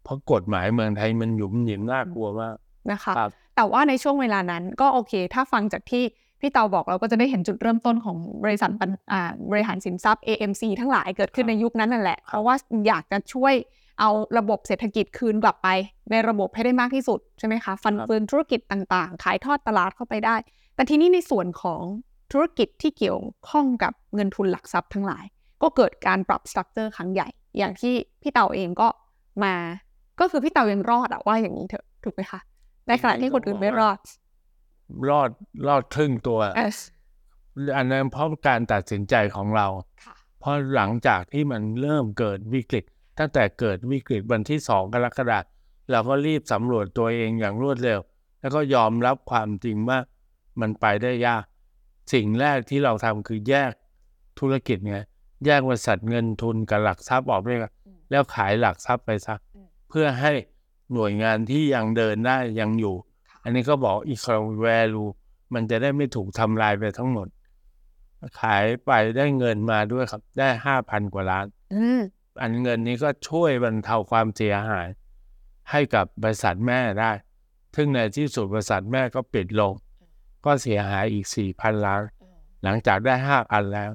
[0.04, 2.56] เพราะกฎหมายเมืองไทยมันหยุมหยิมน่ากลัวมาก
[2.92, 6.04] นะคะครับแต่ว่าในช่วงเวลานั้นก็โอเค ถ้าฟังจากที่
[6.42, 12.56] พี่เตาบอกเราก็จะได้เห็นจุดเริ่มต้นของบริษัทปันอ่าบริหารสินทรัพย์ AMC ทั้งหลายเกิดขึ้นในยุคนั้นนั่นแหละ เพราะว่า
[12.88, 13.54] อยากจะช่วย
[14.00, 15.68] เอาระบบเศรษฐกิจคืนกลับไป
[16.12, 20.36] ในระบบให้ได้มากที่สุด ใช่ไหมคะ ฟันเฟือนธุรกิจต่างๆ ขายทอดตลาดเข้าไปได้
[20.76, 21.84] แต่ทีนี้ในส่วนของ
[22.32, 23.20] ธุรกิจที่เกี่ยว
[23.50, 25.26] ข้องกับเงินทุนหลักทรัพย์ทั้งหลาย
[25.62, 28.88] ก็เกิดการปรับสตรัคเจอร์ครั้งใหญ่ อย่างที่พี่เตาเองก็
[29.44, 29.56] มา
[30.20, 32.40] ก็คือพี่เตายังรอดอะว่าอย่างนี้เถอะถูกไหมคะ
[32.88, 33.98] ในขณะที่คนอื่นไม่รอด
[35.10, 35.30] รอด
[35.68, 36.78] รอดครึ่งตัวเอส
[37.78, 39.68] อันนั้นเพราะการตัดสินใจของเรา
[40.04, 42.84] ค่ะเพราะหลังจากที่มันเริ่มเกิดวิกฤต
[43.20, 45.46] ตั้งแต่เกิดวิกฤตวันที่สองกรกฎาคม
[45.92, 48.00] เราก็รีบสำรวจตัวเองอย่างรวดเร็ว
[48.40, 50.00] แล้วก็ยอมรับความจริงว่า
[50.62, 51.44] มันไปได้ยาก
[52.14, 53.72] สิ่งแรกที่เราทำคือแยก
[54.40, 54.98] ธุรกิจไง
[55.46, 57.72] แยกบริษัทเงินทุนกับหลักทรัพย์ออกด้วยกัน
[58.10, 59.36] แล้วขายหลักทรัพย์ไปซะ
[59.90, 60.32] เพื่อให้
[60.94, 62.96] หน่วยงานที่ยังเดินได้ยังอยู่
[63.44, 65.10] อันนี้ก็บอก economic value
[65.54, 67.28] มันจะได้ไม่ถูกทำลายไปทั้งหมด
[68.40, 72.02] ขายไปได้เงินมาด้วยครับ ได้ห้าพันกว่าล้านอืม
[72.42, 74.88] อันเงินนี้ก็ช่วยบรรเทาความเสียหาย
[75.72, 77.12] ให้กับบริษัทแม่ได้
[77.76, 79.74] ซึ่งในที่สุดบริษัทแม่ก็ปิดลง
[80.46, 82.02] ก็เสียหายอีกสี่พันล้าน
[82.64, 83.90] หลังจากได้ห้าพันแล้ว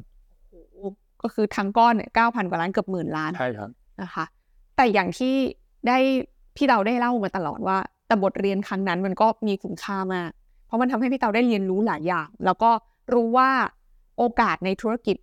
[1.22, 4.24] ก็คือทั้งก้อนเนี่ยเก้าพันกว่าล้านเกือบหมื่นล้านใช่ครับนะคะ
[4.76, 5.34] แต่อย่างที่
[5.88, 5.98] ได้
[6.56, 10.30] พี่เตาได้เล่ามาตลอดว่า แต่บทเรียนครั้งนั้นมันก็มีคุณค่ามาก
[10.66, 12.70] เพราะมันทำให้พี่เตาได้เรียนรู้หลายอย่าง แล้วก็
[13.14, 13.50] รู้ว่า
[14.18, 15.16] โอกาสในธุรกิจ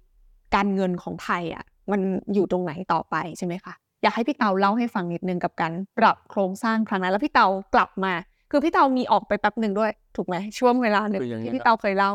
[0.56, 2.02] การเงินของไทยอะมัน
[2.34, 8.14] อยู่ตรงไหนต่อไปใช่ไหมคะอยากให้พี่เตาเล่าให้ฟังนิดนึงกับการปรับโครงสร้างครั้งนั้นแล้วพี่เตากลับมา
[8.52, 12.12] คือพี่เตามีออกไปแป๊บหนึ่งด้วย ถูกไหมช่วงเวลาหนึ่งคืออย่างนี้ที่พี่ครับเตาเคยเล่า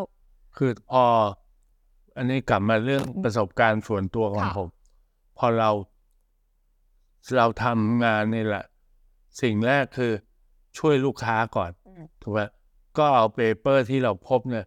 [0.56, 1.04] คือพอ
[2.16, 4.68] อันนี้กลับมาเรื่องประสบการณ์ส่วนตัวของค่ะผม
[5.38, 5.70] พอเรา
[7.36, 8.64] เราทำงานนี่แหละ
[9.42, 10.12] สิ่งแรกคือ
[10.78, 11.70] ช่วยลูกค้าก่อน
[12.22, 12.40] ถูกไหม
[12.98, 14.66] ก็เอา paper ที่เราพบเนี่ย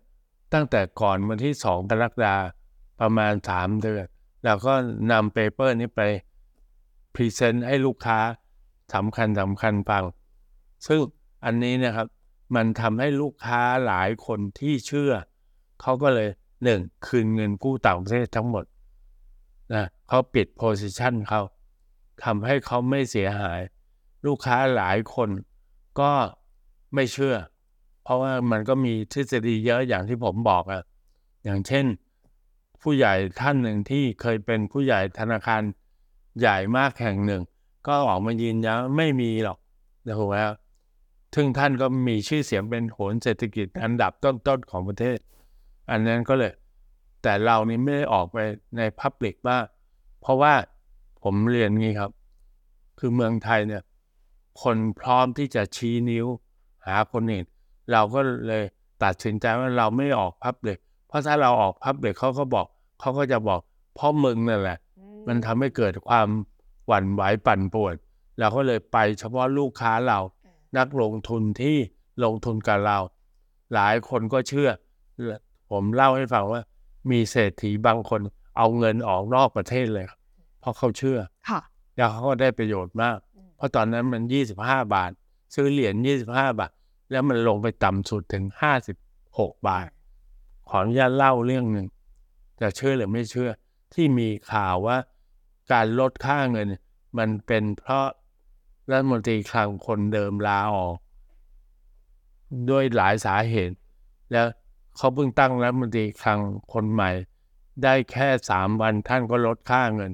[0.53, 2.43] ตั้งแต่ก่อนวันที่สองกรกฎาคม
[2.99, 4.05] ประมาณสามเดือน
[4.43, 4.73] เราก็
[5.11, 6.01] นำ paper นี้ไป
[7.13, 8.19] present ให้ลูกค้า
[8.93, 10.03] สำคัญสำคัญฟัง
[10.87, 10.99] ซึ่ง
[11.45, 12.07] อันนี้นะครับ
[12.55, 15.13] มันทำให้ลูกค้าหลายคนที่เชื่อ
[15.81, 16.29] เขาก็เลย
[16.63, 18.65] หนึ่งคืนเงินกู้ต่างประเทศทั้งหมด
[19.73, 21.41] นะเขาปิด position เขา
[22.23, 23.59] ทำให้เขาไม่เสียหาย
[24.25, 25.29] ลูกค้าหลายคน
[25.99, 26.11] ก็
[26.95, 27.35] ไม่เชื่อ
[28.03, 30.81] เพราะว่ามันก็มีทฤษฎีเยอะอย่างที่ผมบอกอะ
[31.43, 31.85] อย่างเช่น
[32.81, 35.61] ผู้ใหญ่ท่านหนึ่งที่เคยเป็นผู้ใหญ่ธนาคาร
[36.39, 37.41] ใหญ่มากแห่งหนึ่ง
[37.87, 39.57] ก็ออกมายืนยันไม่มีหรอก
[40.19, 40.55] ถูกไหมครับ
[41.35, 45.17] ซึ่งท่านก็มีชื่อเสียงเป็นโหนเศรษฐกิจอันดับต้นๆของประเทศ
[45.89, 46.53] อันนั้นก็เลย
[47.23, 48.37] แต่เรานี่ไม่ได้ออกไป
[48.77, 49.57] ในพับลิกมา
[50.21, 50.53] เพราะว่า
[51.23, 52.11] ผมเรียนงี้ครับ
[52.99, 53.83] คือเมืองไทยเนี่ย
[54.63, 56.25] คนพร้อมที่จะชี้นิ้ว
[56.87, 57.45] หาคนอื่น
[57.91, 58.63] เราก็เลย
[59.03, 62.67] ตัดสินใจว่าเราไม่ออกพับลิกเพราะถ้าเราออกพับลิกเขาก็บอก
[62.99, 63.61] เขาก็จะบอก
[63.95, 64.77] เพราะมึงนั่นแหละ
[65.27, 66.27] มันทำให้เกิดความ
[66.87, 67.95] หวั่นไหวปั่นป่วน
[68.39, 70.19] เราก็เลยไปเฉพาะลูกค้าเรา
[70.77, 71.77] นักลงทุนที่
[72.23, 72.97] ลงทุนกับเรา
[73.73, 74.69] หลายคนก็เชื่อ
[75.71, 76.61] ผมเล่าให้ฟังว่า
[77.11, 78.21] มีเศรษฐีบางคน
[78.57, 80.19] เอาเงินออกนอกประเทศเลยครับ
[80.59, 81.59] เพราะเขาเชื่อค่ะ
[81.95, 83.17] แล้วเขาก็ได้ประโยชน์มาก
[83.57, 84.21] เพราะตอนนั้นมัน
[84.57, 85.11] 25 บาท
[85.53, 85.95] ซื้อเหรียญ
[86.27, 86.71] 25 บาท
[87.11, 88.45] แล้วมันลงไปต่ำสุดถึง
[89.05, 89.89] 56 บาท
[90.67, 91.87] ขออนุญาตเล่าเรื่องหนึ่ง
[92.61, 93.49] จะเชื่อหรือไม่เชื่อ
[93.93, 94.97] ที่มีข่าวว่า
[95.71, 96.67] การลดค่าเงิน
[97.17, 98.07] มันเป็นเพราะ
[98.91, 100.95] รัฐมนตรีคลังคนเดิมลาออก
[102.69, 103.75] ด้วยหลายสาเหตุ
[104.31, 104.47] แล้ว
[104.97, 106.39] เขาเพิ่งตั้งรัฐมนตรีคลัง
[106.73, 107.11] คนใหม่
[107.83, 110.11] ได้แค่สามวันท่านก็ลดค่าเงิน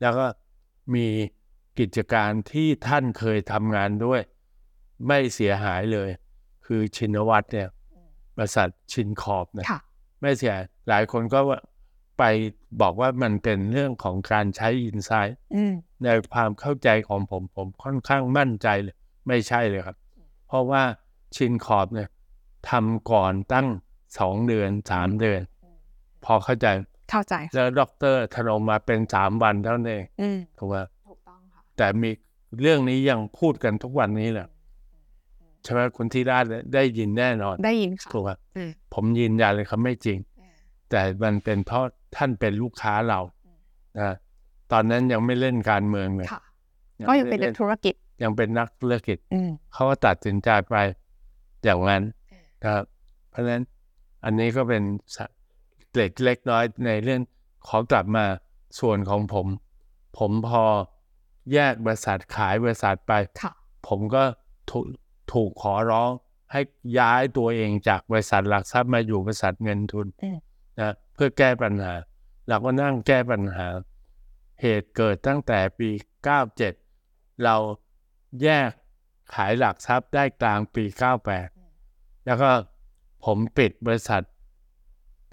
[0.00, 0.26] แล้วก็
[0.94, 1.06] มี
[1.78, 4.20] กิจการที่ท่านเคยทำงานด้วย
[5.06, 6.10] ไม่เสียหายเลย
[6.66, 7.68] คือชินวัตรเนี่ย
[8.36, 9.80] บริษัทชินขอบเนี่ยค่ะ
[10.20, 11.58] ไม่เสียหายหลายคนก็ว่า
[12.18, 12.22] ไป
[12.80, 18.96] บอกว่ามันเป็นเรื่องของการใช้อินไซต์อืมในความเข้าใจของผมผมค่อนข้างมั่นใจเลย
[19.28, 19.96] ไม่ใช่เลยครับ
[20.46, 20.82] เพราะว่า
[21.36, 22.08] ชินขอบเนี่ย
[22.70, 23.66] ทำก่อนตั้ง
[24.18, 25.40] สองเดือนสามเดือน
[26.24, 26.66] พอเข้าใจ
[27.10, 30.93] เข้าใจแล้วด็อกเตอร์ทนงมาเป็นสามวันเท่านั้นเองอืมถูกไหมถูกต้องค่ะ
[31.76, 32.10] แต่มี
[32.60, 34.48] เรื่องนี้ยังพูดกันทุกวันนี้แหละ
[35.62, 36.38] ใช่ไหมคุณที่ได้
[36.74, 40.18] ได้ยินแน่นอนได้ยินค่ะถูกครับอืมผมยืนยันเลยครับไม่จริง
[40.90, 41.84] แต่มันเป็นเพราะ
[42.16, 43.20] ท่านเป็นลูกค้าเรา
[44.00, 44.14] นะ
[44.72, 46.42] ตอนนั้นยังไม่เล่นการเมืองเลยค่ะ
[47.02, 50.74] งก็ยังเป็นไม่เรื่องธุรกิจ ยังเป็นนักธุรกิจอืมเขาก็ตัดสินใจไป
[51.64, 52.02] อย่างนั้น
[52.62, 52.84] นะครับ
[53.30, 53.62] เพราะฉะนั้น
[54.24, 54.82] อันนี้ก็เป็น
[55.16, 55.24] สะ
[55.94, 57.20] เล็กเล็กน้อยในเรื่อง
[57.68, 58.24] ขอกลับมา
[58.80, 59.46] ส่วนของผม
[60.18, 60.64] ผมพอ
[61.52, 63.52] แยกบริษัทขายบริษัทไปค่ะ
[63.88, 64.22] ผมก็
[64.70, 64.86] ถูก
[65.32, 66.10] ถูกขอร้อง
[66.52, 66.60] ให้
[66.98, 70.38] ย้ายตัวเองจากบริษัทหลักทรัพย์มาอยู่บริษัทเงินทุนอืม
[70.80, 71.92] นะเพื่อแก้ปัญหา
[72.48, 73.66] เราก็นั่งแก้ปัญหา
[74.60, 75.90] เหตุเกิดตั้งแต่ปี
[76.66, 77.56] 97 เรา
[78.42, 78.70] แยก
[79.34, 80.84] ขายหลักทรัพย์ได้กลางปี
[81.54, 82.50] 98 แล้วก็
[83.24, 84.22] ผมปิดบริษัท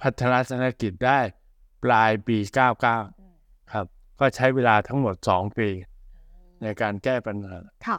[0.02, 1.20] พัฒนาธนกิจได้
[1.84, 3.86] ปลายปี 99 ครับ
[4.20, 5.70] ก็ใช้เวลาทั้งหมด 2 ปี
[6.64, 7.98] ในการแก้ปัญหา ค่ะ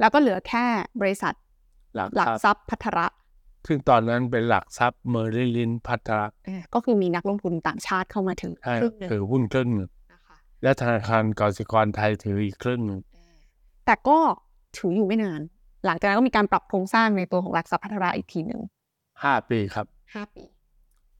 [0.00, 0.64] แล้วก็เหลือแค่
[1.00, 1.34] บริษัท
[1.94, 3.06] หลักหลักทรัพย์ทรัพย์พัทระ
[3.66, 13.00] ซึ่งตอนนั้นเป็นหลักทรัพย์เมอริลินพัฒนาเอ่อก็คือมีนักลงทุนต่างชาติเข้ามาถึงใช่ครึ่งหนึ่งถือหุ้นครึ่งหนึ่งนะคะและธนาคารกสิกรไทยถืออีกครึ่งหนึ่ง
[13.86, 14.18] แต่ก็
[14.76, 15.40] ถืออยู่ไม่นาน
[15.86, 18.60] หลังจากนั้นก็มีการปรับโครงสร้างในตัวของหลักทรัพย์พัทระอีกทีหนึ่ง
[19.22, 20.44] ห้าปีครับห้าปี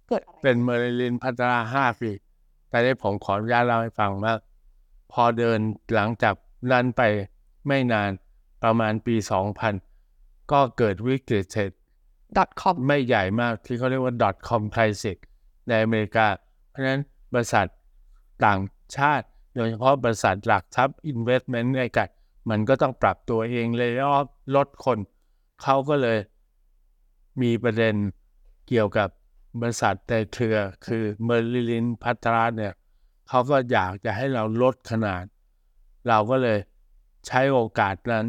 [0.08, 2.10] เกิดอะไรเป็นเมอริลินพัฒนาห้าปี
[2.68, 4.34] แต่นี้ผมขออนุญาตเล่าให้ฟังว่า
[5.12, 5.58] พอเดิน
[5.94, 6.34] หลังจาก
[6.70, 7.02] นั้นไป
[7.66, 8.10] ไม่นาน
[8.62, 9.16] ประมาณปี
[9.82, 11.72] 2000 ก็เกิดวิกฤตเศรษฐ
[12.36, 14.14] ดอทคอมไม่ใหญ่มากที่เขาเรียกว่า
[14.48, 15.18] .com crisis
[15.68, 16.26] ในอเมริกา
[16.70, 17.00] เพราะฉะนั้น
[17.34, 17.66] บริษัท
[18.44, 18.60] ต่าง
[18.96, 22.08] ชาติ โดยเฉพาะบริษัทหลักทรัพย์ investment ในกัน
[22.50, 24.18] มันก็ต้องปรับตัวเองเลยออ
[24.56, 24.98] ลดคน
[25.62, 26.18] เขาก็เลย
[27.42, 27.94] มีประเด็น
[28.68, 29.08] เกี่ยวกับ
[29.60, 32.74] บริษัทในเครือคือเมอริลินพัทราเนี่ย
[33.28, 35.24] เขาก็อยากจะให้เราลดขนาด
[36.08, 36.58] เราก็เลย
[37.26, 38.26] ใช้โอกาสนั้น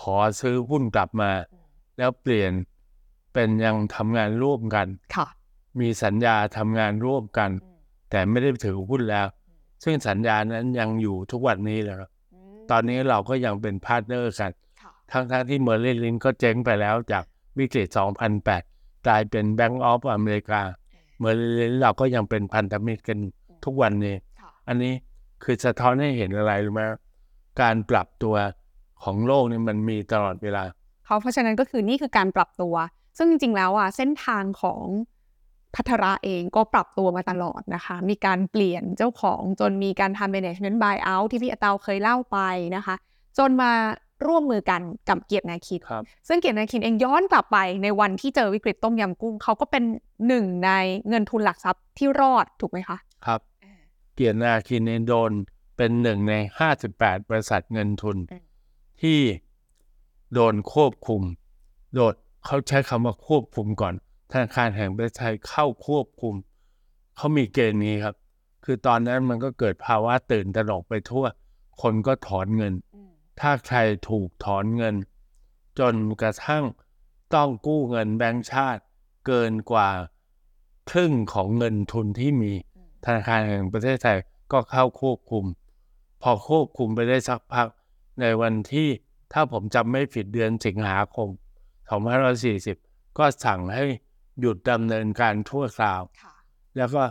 [0.00, 1.30] ขอซื้อหุ้นกลับมา
[1.98, 2.52] แล้วเปลี่ยน
[3.34, 5.26] เป็นยังทำงานร่วมกันค่ะ
[5.80, 7.50] มีสัญญาทำงานร่วมกัน
[8.10, 9.26] แต่ไม่ได้ถือหุ้นแล้ว
[9.84, 12.10] ซึ่งสัญญานั้นยังอยู่ทุกวันนี้เลยครับ
[12.70, 17.24] ตอนนี้เราก็ยังเป็น partner กันค่ะทั้งๆที่ Merrill Lynch ก็เจ๊งไปแล้วจาก
[17.58, 17.88] วิกฤต
[18.46, 20.60] 2008 กลายเป็น Bank of America
[21.20, 23.18] Merrill Lynch เราก็ยังเป็นพันธมิตรกัน
[23.64, 24.94] ทุกวันนี้ค่ะอันนี้
[25.42, 26.82] คือสะท้อนให้เห็นอะไรรู้ไหม
[27.60, 28.34] การปรับตัว
[29.02, 30.62] ของโลกนี่มันมีตลอดเวลา
[31.06, 32.74] เขาเพราะฉะนั้นก็คือนี่คือการปรับตัว
[33.18, 34.82] ซึ่งจริง ๆ แล้วอะเส้นทางของ
[35.74, 42.38] พัทระเองก็ปรับตัวมาตลอดนะคะ มีการเปลี่ยนเจ้าของจนมีการทำ management buyout ที่พี่อาเตาเคยเล่าไป
[42.76, 42.94] นะคะ
[43.38, 43.72] จนมา
[44.26, 49.84] ร่วมมือกันกับเกียรตินาคินครับซึ่งเกียรตินาคินเองย้อนกลับไปในวันที่เจอวิกฤตต้มยำกุ้งเขาก็เป็น
[50.28, 50.70] หนึ่งใน
[51.08, 52.96] เงินทุนหลักทรัพย์ที่รอดถูกไหมคะ
[53.26, 53.40] ครับ
[54.16, 55.32] เกียรตินาคินเองโดน
[55.76, 56.34] เป็นหนึ่งใน
[56.80, 58.42] 58 บริษัทเงินทุนอืม
[59.02, 59.20] ที่
[60.34, 61.22] โดนควบคุม
[61.94, 62.12] โดน
[62.46, 63.94] เขาใช้คำว่าควบคุมก่อน
[64.32, 66.34] ธนาคารแห่งประเทศไทยเข้าควบคุม
[67.16, 68.14] เขามีเกณฑ์นี้ครับ
[68.64, 71.24] คือตอนนั้นมันก็เกิดภาวะตื่นตระหนกไปทั่ว
[71.82, 72.74] คนก็ถอนเงิน
[73.40, 74.94] ถ้าใครถูกถอนเงิน
[75.78, 76.64] จนกระทั่ง
[77.34, 78.82] ต้องกู้เงินแบงก์ชาติ
[79.26, 79.88] เกินกว่า
[80.90, 82.52] ครึ่งของเงินทุนที่มี
[83.06, 84.18] ธนาคารแห่งประเทศไทย
[84.52, 85.44] ก็เข้าควบคุม
[86.22, 87.66] พอควบคุมไปได้สักพัก
[88.20, 88.88] ในวันที่
[89.32, 91.28] ถ้าผมจำไม่ผิดเดือนสิงหาคม
[92.62, 93.84] 2540 ก็สั่งให้
[94.40, 96.34] หยุดดำเนินการทั่วคราวค่ะ
[96.76, 97.02] แล้วก็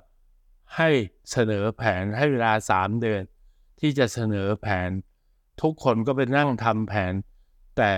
[0.78, 0.90] ให้
[1.32, 3.22] เสนอแผนให้เวลาสามเดือน
[3.80, 4.90] ที่จะเสนอแผน
[5.62, 7.14] ทุกคนก็ไปนั่งทำแผน
[7.78, 7.92] แต่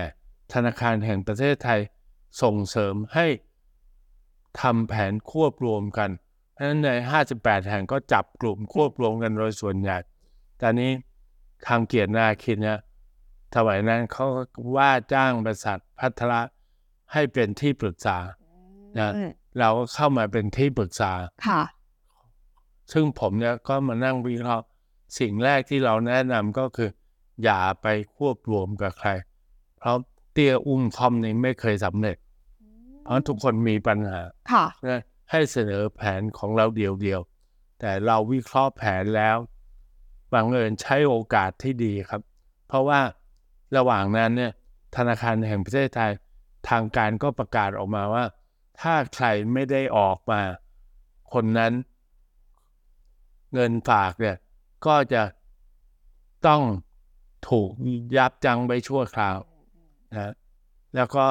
[0.52, 1.80] ธนาคารแห่งประเทศไทย
[2.42, 3.26] ส่งเสริมให้
[4.60, 6.10] ทำแผนควบรวมกัน
[6.58, 6.90] เพราะฉะนั้นใน
[7.30, 9.98] 58 แห่งก็จับกลุ่มควบรวมกันโดยส่วนใหญ่
[10.60, 10.90] ตอนนี้
[11.66, 12.78] ทางเกียรตินาคินเนี่ย
[13.54, 14.26] สมัยนั้นเขา
[14.76, 16.40] ว่าจ้างบริษัทพัทระ
[17.12, 18.16] ให้เป็นที่ปรึกษา
[18.98, 21.12] นะอืมเราก็เข้ามาเป็นที่ปรึกษา
[21.46, 21.62] ค่ะ
[22.92, 24.66] ซึ่งผมเนี่ยก็มานั่งวิเคราะห์
[25.18, 26.90] สิ่งแรกที่เราแนะนำก็คือ
[27.44, 27.86] อย่าไป
[28.16, 29.10] ควบรวมกับใคร
[29.78, 29.96] เพราะ
[30.32, 32.16] เตี้ยอุ้มคอมนี้ไม่เคยสำเร็จ
[33.02, 34.20] เพราะทุกคนมีปัญหา
[34.52, 35.00] ค่ะนะ
[35.30, 39.36] ให้เสนอแผนของเราเดียวๆ แต่เราวิเคราะห์แผนแล้ว
[40.32, 42.22] บังเอิญใช้โอกาสที่ดีครับ
[42.68, 43.00] เพราะว่า
[43.76, 44.52] ระหว่างนั้นเนี่ย
[44.96, 46.12] ธนาคารแห่งประเทศไทย
[46.68, 48.24] ทางการก็ประกาศออกมาว่า
[48.80, 50.40] ถ้าใครไม่ได้ออกมา
[51.32, 51.72] คนนั้น
[53.54, 54.36] เงินฝากเนี่ย
[54.86, 55.22] ก็จะ
[56.46, 56.62] ต้อง
[57.48, 57.70] ถูก
[58.16, 59.38] ยับยั้งไปชั่วคราว
[60.12, 60.32] นะ
[60.94, 61.26] แล้วก็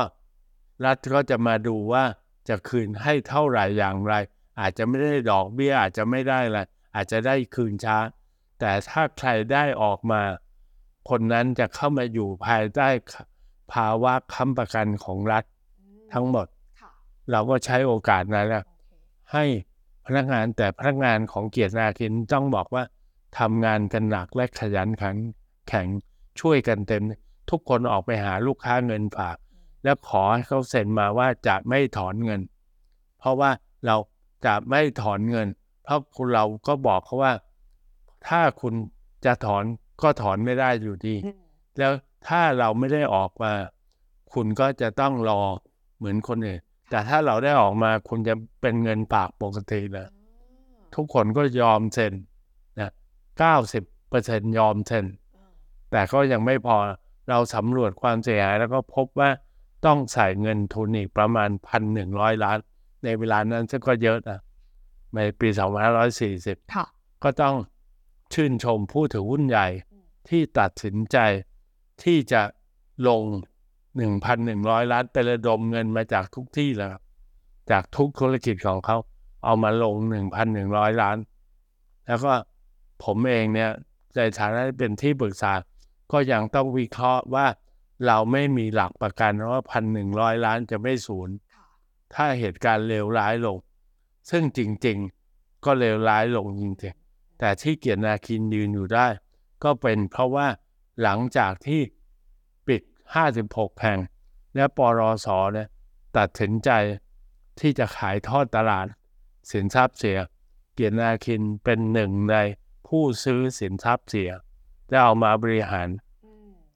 [0.86, 2.04] รัฐก็จะมาดูว่า
[2.50, 4.14] จะคืนให้เท่าไหร่อย่างไร
[4.60, 6.60] อาจจะไม่ได้ดอกเบี้ยอาจจะไม่ได้อะไร
[6.96, 7.98] อาจจะได้คืนช้า
[8.60, 10.22] แต่ถ้าใครได้ออกมา
[11.10, 12.88] คนนั้นจะเข้ามาอยู่ภายใต้
[13.74, 15.44] ภาวะค้ำประกันของรัฐ
[16.14, 16.48] ทั้งหมด
[16.82, 16.92] ค่ะ
[17.32, 18.64] เราก็ใช้โอกาสนั้นแหละ
[19.34, 19.46] ให้
[20.06, 22.84] พนักงานแต่พนักงานของเกียรตินาคินต้องบอกว่า
[23.40, 25.16] ทำงานกันหนักและขยันขัน
[25.68, 25.88] แข็ง
[26.40, 27.04] ช่วยกันเต็ม
[27.50, 29.38] ทุกคนออกไปหาลูกค้าเงินฝาก
[29.88, 32.42] แล้วขอให้เขาเซ็นมาว่าจะไม่ถอนเงิน
[33.20, 33.52] เพราะว่า
[33.86, 33.96] เรา
[34.46, 35.48] จะไม่ถอนเงิน
[35.84, 37.34] เพราะคุณเราก็บอกเขาว่า
[38.28, 38.74] ถ้าคุณ
[39.26, 39.64] จะถอน
[40.04, 41.16] ก็ถอนไม่ได้อยู่ดี
[41.78, 41.92] แล้ว
[42.28, 43.52] ถ้าเราไม่ได้ออกมา
[44.34, 45.42] คุณก็จะต้องรอ
[45.98, 46.60] เหมือนคนอื่น
[46.90, 50.08] แต่ถ้าเราได้ออกมาคุณจะเป็นเงินปากปกติเลย
[50.96, 52.14] ทุกคนก็ยอมเซ็น
[52.80, 52.92] นะ
[53.40, 55.06] เก้าสิบเปอร์เซ็นยอมเซ็น
[55.92, 56.76] แต่ก็ยังไม่พอ
[57.30, 59.30] เราสำรวจความเสียหายแล้วก็พบว่า
[59.86, 62.58] ต้องใส่เงินทุนอีกประมาณพันหนึ่งร้อยล้าน
[63.04, 64.40] ในเวลานั้นซึ่งก็เยอะนะ
[65.16, 66.86] ในปีสองพันห้าร้อยสี่สิบค่ะ
[67.24, 67.56] ก็ต้อง
[68.34, 69.68] ชื่นชมผู้ถือหุ้นใหญ่
[70.30, 71.18] ที่ตัดสินใจ
[72.04, 72.42] ที่จะ
[73.08, 73.24] ลง
[74.08, 77.02] 1,100 ล้านไประดมเงินมาจากทุกที่แล้วครับ
[77.72, 78.98] จากทุกธุรกิจของเขา
[79.46, 79.96] เอามาลง
[80.48, 81.18] 1,100 ล้าน
[82.06, 82.34] แล้วก็
[83.04, 83.72] ผมเองเนี่ย
[84.16, 85.54] ในฐานะที่เป็นที่ปรึกษา
[86.12, 87.46] ก็ยังต้องวิเคราะห์ว่า
[88.06, 89.62] เราไม่มีหลักประกันว่า
[90.04, 91.30] 1,100ล้านจะไม่สูญ
[92.14, 93.58] ถ้าเหตุการณ์เลวร้ายลง
[94.30, 99.08] ซึ่งจริงๆ ก็เลวร้ายลงจริงๆ แต่ที่เกียรตินาคินยืนอยู่ได้
[99.64, 100.48] ก็เป็นเพราะว่า
[101.02, 101.82] หลังจากที่
[102.68, 102.82] ปิด
[103.30, 104.00] 56 แห่ง
[104.56, 105.68] และปรสเนี่ย
[106.18, 106.70] ตัดสินใจ
[107.60, 108.88] ที่จะขายทอดตลาด
[109.52, 110.18] สินทรัพย์เสีย
[110.74, 112.36] เกียรตินาคินเป็นหนึ่งใน
[112.88, 114.32] ผู้ซื้อสินทรัพย์เสีย
[114.90, 115.90] และเอามาบริหาร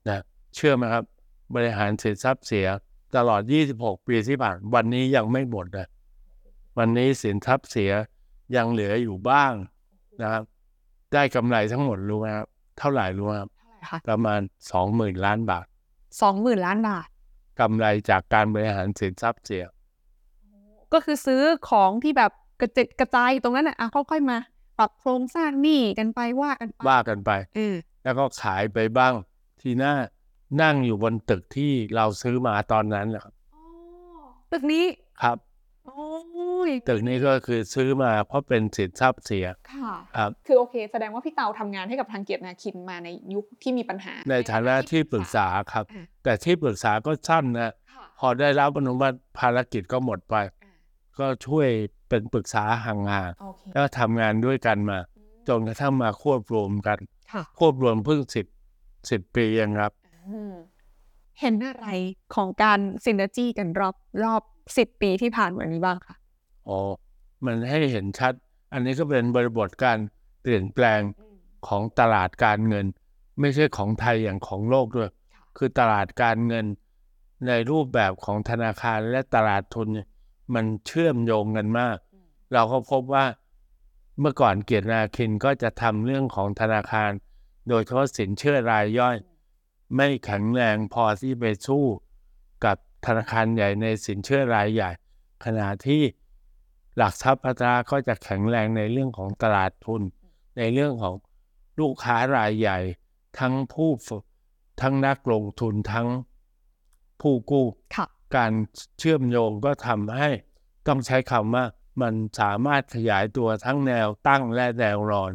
[0.07, 0.19] นะ
[0.55, 1.03] เชื่อไหมครับ
[1.55, 2.67] บริหารสินทรัพย์เสีย
[3.15, 3.41] ตลอด
[3.75, 5.87] 26 ปีที่ผ่านวันนี้ยังไม่หมดเลย
[6.77, 7.91] วันนี้สินทรัพย์เสีย
[8.55, 9.51] ยังเหลืออยู่บ้าง
[10.21, 10.43] นะครับ
[11.13, 12.47] ได้กำไรทั้งหมดรู้ไหมครับ
[12.77, 14.41] เท่าไหร่รู้ไหมครับเท่าไหร่คะประมาณ
[14.81, 15.65] 20,000 ล้านบาท
[16.21, 17.07] สองหมื่นล้านบาท
[17.59, 19.65] กำไรจากการบริหารสินทรัพย์เสีย
[20.93, 22.31] ก็คือซื้อของที่แบบ
[22.61, 24.37] กระจดกระจายอยู่ตรงนั้นอะอะค่อยๆมา
[24.77, 29.13] ปรับโครงสร้างหนี้กันไปว่ากันไปว่ากันไปเออแล้วก็ขายไปบ้าง
[29.61, 29.93] ทีหน้า
[30.61, 33.33] นั่งอยู่บนตึกที่เราซื้อมาตอนนั้นแหละครับ
[34.51, 34.85] ตึกนี้
[35.23, 35.37] ครับ
[35.87, 36.09] โอ้
[36.69, 50.55] ยตึกนี้ก็คือซื้อมาเพราะเป็นสินทรัพย์เสียค่ะครับคือโอเค แสดงว่าพี่เตาทำงานให้กับทางเกียรตินาคินมาในยุคที่มีปัญหา ในฐานะที่ปรึกษาครับอะแต่ที่ปรึกษาก็สั้นนะค่ะพอได้รับอนุมัติภารกิจก็หมดไปอะ
[51.19, 51.69] ก็ช่วย
[52.09, 52.99] เป็นปรึกษาห่าง
[53.41, 54.99] โอเคๆแล้วทำงานด้วยกันมา
[55.47, 56.99] จนกระทั่งมาควบรวมกัน
[57.31, 58.45] ค่ะควบรวมเพิ่งสิบ
[59.09, 60.00] สิบปีเองครับอืม
[61.39, 61.87] เห็นอะไร
[62.35, 64.41] ของการซินเนจี้กันรอบรอบ
[64.77, 66.15] สิบปีที่ผ่านมานี้บ้างคะ
[66.67, 66.79] อ๋อ
[67.45, 68.33] มันให้เห็นชัด
[68.73, 69.97] อันนี้ก็เป็นบริบทการ
[70.41, 71.01] เปลี่ยนแปลง
[71.67, 72.85] ของตลาดการเงิน
[73.39, 75.09] ไม่ใช่ของไทยอย่างของโลกด้วย
[75.57, 76.65] คือตลาดการเงิน
[77.47, 80.07] ในรูปแบบของธนาคารและตลาดทุนเนี่ย
[80.53, 81.97] มันเชื่อมโยงกันมาก
[82.53, 83.25] เราก็พบว่า
[84.19, 87.11] เมื่อก่อนเกียรตินาคินก็จะทำเรื่องของธนาคาร
[87.69, 89.15] โดยเฉพาะสินเชื่อรายย่อย
[89.95, 91.85] ไม่แข็งแรงพอที่ไปสู้
[92.65, 94.89] กับธนาคารใหญ่ในสินเชื่อรายใหญ่
[95.45, 96.01] ขณะที่
[96.97, 100.01] หลักทรัพย์พัฒนาก็จะแข็งแรงในเรื่องของตลาดทุน
[100.57, 101.15] ในเรื่องของ
[101.79, 102.79] ลูกค้ารายใหญ่
[103.39, 104.23] ทั้งผู้ฝึก
[104.81, 106.07] ทั้งนักลงทุนทั้ง
[107.21, 107.65] ผู้กู้
[107.95, 108.53] ค่ะการ
[108.97, 110.29] เชื่อมโยงก็ทำให้
[110.87, 111.65] ต้องใช้คำว่า
[112.01, 115.31] มันสามารถขยายตัวทั้งแนวตั้งและแนวนอน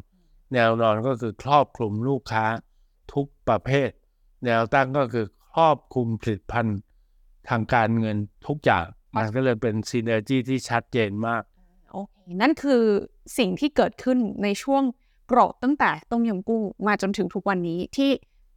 [0.53, 2.45] แนวนอนก็คือครอบคลุมลูกค้า
[3.13, 3.91] ทุกประเภท
[4.45, 6.79] แนวตั้งก็คือครอบคลุมผลิตภัณฑ์
[7.49, 8.17] ทางการเงิน
[8.47, 8.85] ทุกอย่าง
[9.17, 11.43] มันก็เลยเป็นซีเนอร์จีที่ชัดเจนมาก
[11.93, 12.83] โอเคนั่นคือ
[13.39, 14.83] สิ่งที่เกิดขึ้นในช่วง
[15.31, 18.11] กรอบตั้งแต่ต้มยำกุ้งมาจนถึงทุกวันนี้ที่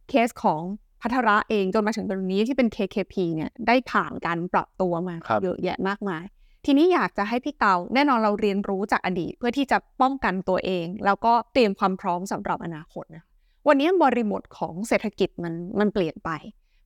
[0.08, 0.62] เคสของ
[1.00, 6.24] พัทระเองจนมาถึงตรงนี้ที่เป็น KKP เนี่ยได้ผ่านการปรับตัวมาครับเยอะแยะมากมาย
[6.66, 13.29] ทีนี้อยากจะให้พี่เตาแน่นอนเราเรียนรู้จากอดีต เพื่อที่จะป้องกันตัวเอง แล้วก็เตรียมความพร้อมสำหรับอนาคตนะคะ
[13.68, 16.30] วันนี้บริบทของเศรษฐกิจมันมันเปลี่ยนไป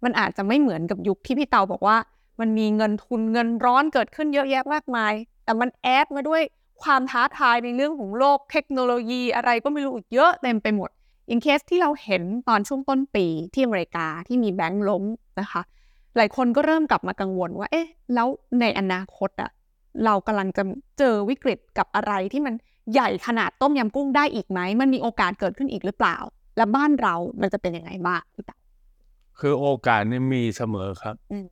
[0.04, 1.96] มันอาจจะไม่เหมือนกับยุคที่พี่เตาบอกว่า
[2.40, 5.12] มันมีเงินทุนเงินร้อนเกิดขึ้นเยอะแยะมากมาย
[5.44, 6.42] แต่มันแอดมาด้วย
[6.82, 10.90] ความท้าทายในเรื่องของโลกเทคโนโลยีอะไรก็ไม่รู้อีกเยอะเต็มไปหมด
[11.26, 15.04] อย่างเคสที่เราเห็นตอนช่วงต้นปีที่อเมริกาที่มีแบงก์ล้ม
[15.40, 15.62] นะคะ
[16.16, 18.28] หลายคนก็เริ่มกลับมากังวลว่า เอ๊ะ แล้ว
[18.60, 19.50] ในอนาคตอะ
[20.04, 20.62] เรากำลังจะ
[20.98, 22.54] เจอวิกฤตกับอะไรที่มัน
[22.92, 26.16] ใหญ่ขนาดต้มยำกุ้งได้อีกไหม มันมีโอกาสเกิดขึ้นอีกหรือเปล่า
[26.56, 28.56] และบ้านเรามันจะเป็นยังไงบ้างพี่ตา
[29.38, 31.46] คือโอกาสนี่มีเสมอครับอืม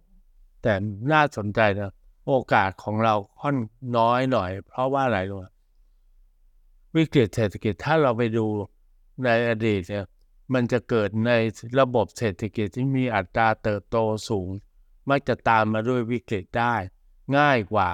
[0.63, 0.73] แต่
[1.13, 1.93] น่าสนใจนะ
[2.27, 3.57] โอกาสของเราค่อน
[3.99, 5.45] น้อยหน่อย เพราะว่าอะไรรู้ไหม
[6.97, 8.47] วิกฤตเศรษฐกิจถ้าเราไปดู
[9.25, 10.07] ในอดีตเนี่ย
[10.55, 11.33] มันจะเกิดใน
[11.81, 13.97] ระบบเศรษฐกิจที่มีอัตราเติบโต
[14.29, 14.49] สูง
[15.11, 16.75] มักจะตามมาด้วยวิกฤตได้
[17.37, 17.91] ง่ายกว่า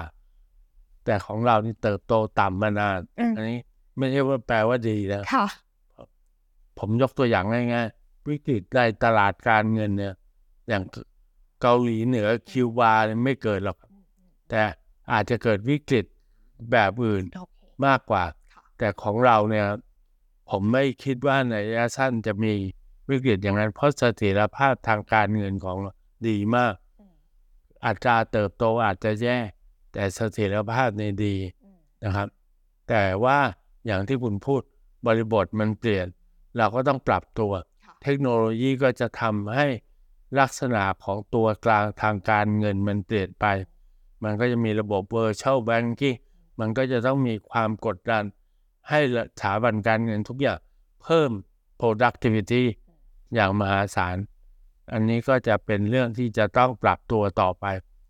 [1.05, 3.59] แต่ของเรานี่เติบโตต่ำมานานอืมอันนี้
[3.97, 5.47] ไม่ใช่ว่าแปลว่าดีนะค่ะ
[6.79, 10.13] ผมยกตัวอย่างง่ายๆวิกฤตในตลาดการเงินเนี่ย
[10.69, 10.83] อย่าง
[11.61, 13.77] เกาหลีเหนือคิวบาเนี่ยไม่เกิดหรอก
[14.49, 14.61] แต่
[15.11, 16.05] อาจจะเกิดวิกฤต
[16.71, 18.23] แบบอื่นโอเคมากกว่า
[18.53, 19.65] ค่ะแต่ของเราเนี่ย
[20.49, 22.53] ผมไม่คิดว่าในระยะสั้นจะมี
[23.09, 25.93] วิกฤตอย่างนั้น เพราะเสถียรภาพทางการเงินของเรา
[26.27, 26.73] ดีมาก
[27.85, 29.37] อัตราเติบโตอาจจะแย่
[29.93, 31.35] แต่เสถียรภาพในยดี
[32.03, 32.27] นะครับ
[32.89, 33.37] แต่ว่า
[33.85, 34.61] อย่างที่คุณพูด
[35.05, 36.07] บริบทมันเปลี่ยน
[36.57, 37.51] เราก็ต้องปรับตัว
[37.85, 39.67] ค่ะเทคโนโลยีก็จะทำให้
[40.39, 43.45] ลักษณะของตัวกลางทางการเงินมันเปลี่ยนไป
[44.23, 46.17] มันก็จะมีระบบ virtual banking
[46.59, 48.23] มันก็จะต้องมีความกดดัน
[48.89, 50.59] ให้สถาบันการเงินทุกอย่าง
[51.03, 51.31] เพิ่ม
[51.79, 52.63] productivity
[53.35, 54.17] อย่างมหาศาล
[54.91, 57.65] อันนี้ก็จะเป็นเรื่องที่จะต้องปรับตัวต่อไป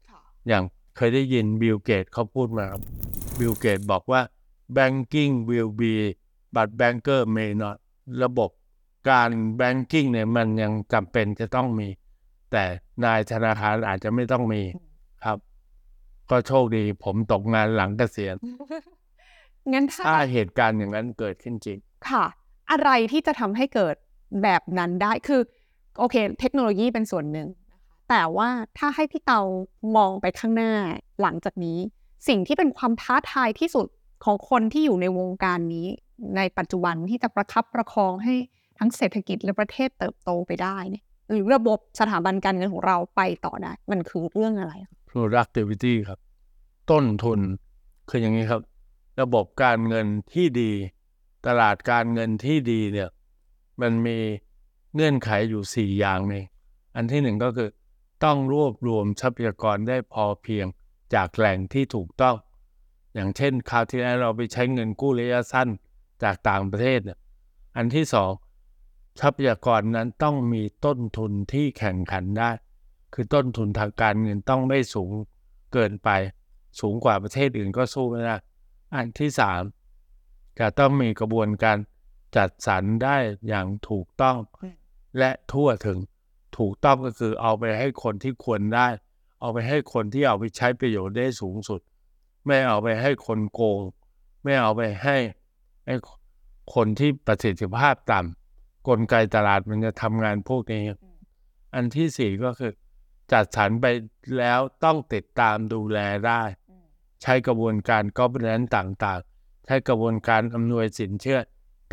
[0.10, 0.64] ค่ะอย่าง
[0.96, 2.82] เคยได้ยินบิลเกตส์เขาพูดมาครับ
[3.40, 4.22] บิลเกตส์บอกว่า
[4.78, 5.94] banking will be
[6.56, 7.78] but banker may not
[8.24, 8.50] ระบบ
[9.10, 9.30] การ
[9.60, 11.88] banking เนี่ยมันยังจำเป็นจะต้องมี
[12.52, 12.64] แต่
[13.06, 14.62] นายธนาคารอาจจะไม่ต้องมี
[15.26, 15.38] ครับ
[16.30, 18.36] ก็โชคดีผมตกงานหลังเกษียณ
[19.72, 21.78] งั้นถ้าถ้าเหตุการณ์อย่างนั้นเกิดขึ้นจริง
[22.10, 22.26] ค่ะ
[22.72, 23.96] อะไรที่จะทำให้เกิด
[24.44, 25.42] แบบนั้นได้คือ
[26.00, 29.42] โอเค เทคโนโลยีเป็นส่วนหนึ่งนะคะแต่ว่าถ้าให้พี่เตา
[29.96, 30.74] มองไปข้างหน้า
[31.22, 31.80] หลังจากนี้
[32.28, 33.88] สิ่งที่เป็นความท้าทายที่สุด
[34.24, 35.88] ของคนที่อยู่ในวงการนี้
[36.38, 38.36] ในปัจจุบันที่จะประคับประคองให้
[38.78, 46.20] ทั้งเศรษฐกิจและประเทศเติบโตไปได้เนี่ยหรือระบบสถาบันการเงินของเราไปต่อได้ มันคือเรื่องอะไรคะ productivity ครับ
[46.92, 47.40] ต้นทุน
[48.10, 48.62] คืออย่างนี้ครับ
[49.22, 50.72] ระบบการเงินที่ดี
[51.48, 53.10] ตลาดการเงินที่ดีเนี่ย
[53.82, 54.18] มันมี
[54.94, 56.46] เงื่อนไขอยู่สี่อย่างเอง
[56.96, 57.70] อันที่หนึ่งก็คือ
[58.24, 60.66] ต้องรวบรวมทรัพยากรได้พอเพียง
[61.14, 62.36] จากแหล่งที่ถูกต้อง
[63.14, 65.70] อย่างเช่นคราวที่แล้วเราไปใช้เงินกู้ระยะสั้น
[66.24, 67.20] จากต่างประเทศเนี่ย
[67.76, 68.32] อันที่สอง
[69.20, 72.52] ทรัพยากรนั้นต้องมีต้นทุนที่แข่งขันได้
[73.14, 75.12] คือต้นทุนทางการเงินต้องไม่สูง
[75.74, 76.10] เกินไป
[76.80, 78.36] สูงกว่าประเทศอื่นก็สู้ไม่ได้
[78.96, 79.62] อันที่สาม
[80.60, 81.78] จะต้องมีกระบวนการ
[82.36, 83.18] จัดสรรได้
[83.48, 84.38] อย่างถูกต้อง
[85.18, 86.00] และทั่วถึง
[86.58, 88.88] ถูกต้องก็คือเอาไปให้คนที่ควรได้
[89.42, 91.82] เอาไปให้คนที่เอาไปใช้ประโยชน์ได้สูงสุด
[92.46, 93.80] ไม่เอาไปให้คนโกง
[94.44, 95.18] ไม่เอาไปให้
[95.90, 95.98] ให้
[96.76, 100.84] คนที่ประสิทธิภาพต่ำกลไกตลาดมันจะทำงานพวกนี้
[101.74, 102.72] อันที่สี่ก็คือ
[103.32, 103.86] จัดสรรไป
[104.40, 106.42] แล้วต้องติดตามดูแลได้
[107.22, 111.40] ใช้กระบวนการกอบแนนต่างๆ ใช้กระบวนการอำนวยสินเชื่อ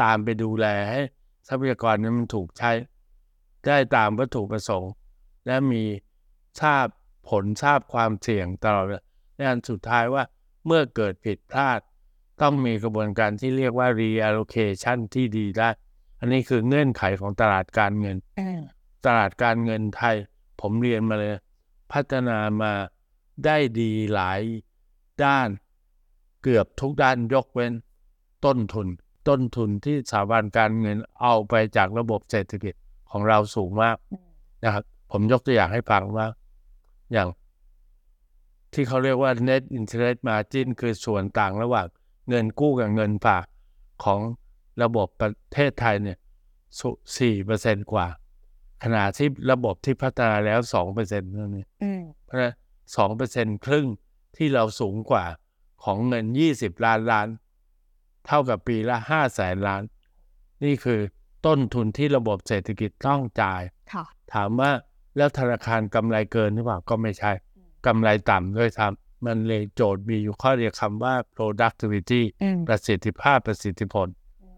[0.03, 1.01] ตามไปดูแลให้
[1.49, 2.71] ทรัพยากรนั้นมันถูกใช้
[3.67, 4.93] ได้ตามวัตถุประสงค์
[5.47, 5.85] และมี
[6.61, 6.87] ทราบ
[7.29, 9.03] ผลทราบความเสี่ยงตลอดเวลา
[9.37, 10.25] และอันสุดท้ายว่า
[10.67, 11.81] เมื่อเกิดผิดพลาด
[12.43, 15.69] ต้องมีกระบวนการที่เรียกว่า reallocation ที่ดีได้
[16.21, 18.17] อันนี้คือเงื่อนไขของตลาดการเงิน
[19.07, 20.17] ตลาดการเงินไทย
[20.61, 21.35] ผมเรียนมาเลย
[21.93, 22.73] พัฒนามา
[23.45, 24.41] ได้ดีหลาย
[25.25, 25.49] ด้าน
[26.43, 27.73] เกือบทุกด้านยกเว้น
[28.45, 28.89] ต้นทุน
[29.29, 32.75] ต้นทุนที่สถาบันการเงินเอาไปจากระบบเศรษฐกิจ
[33.11, 33.97] ของเราสูงมาก
[34.65, 36.27] นะครับ ผมยกตัวอย่างให้ฟังว่า
[37.13, 37.29] อย่าง
[38.73, 41.87] ที่เขาเรียกว่า net interest margin คือส่วนต่างระหว่าง
[42.29, 43.45] เงินกู้กับเงินฝาก
[44.05, 44.21] ของ
[44.83, 46.19] ระบบประเทศไทยเนี่ย
[47.19, 48.07] สี่เปอร์เซนกว่า
[48.85, 52.55] ขณะที่ระบบที่พัฒนาแล้วสองเปอร์เซ็นต์นั่นเองอืมเพราะฉะนั้น
[52.97, 53.87] สองเปอร์เซ็นต์ครึ่ง
[54.37, 55.25] ที่เราสูงกว่า
[55.85, 57.29] ของเงินยี่สิบล้านล้าน
[58.27, 59.83] เท่ากับปีละห้าแสนล้าน
[60.65, 61.01] นี่คือ
[61.47, 63.63] ต้นทุนที่ระบบเศรษฐกิจต้องจ่าย
[63.93, 64.05] ค่ะ
[64.35, 64.71] ถามว่า
[65.17, 67.33] แล้วธนาคารกำไรเกินหรือเปล่าก็ไม่ใช่
[67.87, 74.09] กำไรต่ำด้วยซ้ำ มันเลยโจทย์มีอยู่ข้อเดียวคำว่า productivity อืมประสิทธิภาพประสิทธิผล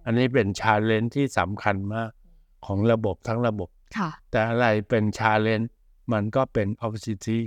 [0.04, 2.10] อันนี้เป็น challenge ที่สำคัญมาก
[2.66, 5.70] ของระบบทั้งระบบค่ะแต่อะไรเป็นชาเลนจ์
[6.12, 7.38] มันก็เป็น opportunity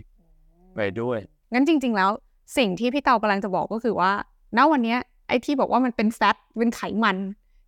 [0.76, 1.20] ไปด้วย
[1.54, 2.12] งั้นจริง ๆ แล้ว
[2.58, 4.12] สิ่งที่พี่เตากำลังจะบอกก็คือว่า
[4.58, 7.18] ณ วันเนี้ยไอ้ที่บอกว่ามันเป็นแฟตเป็นไขมัน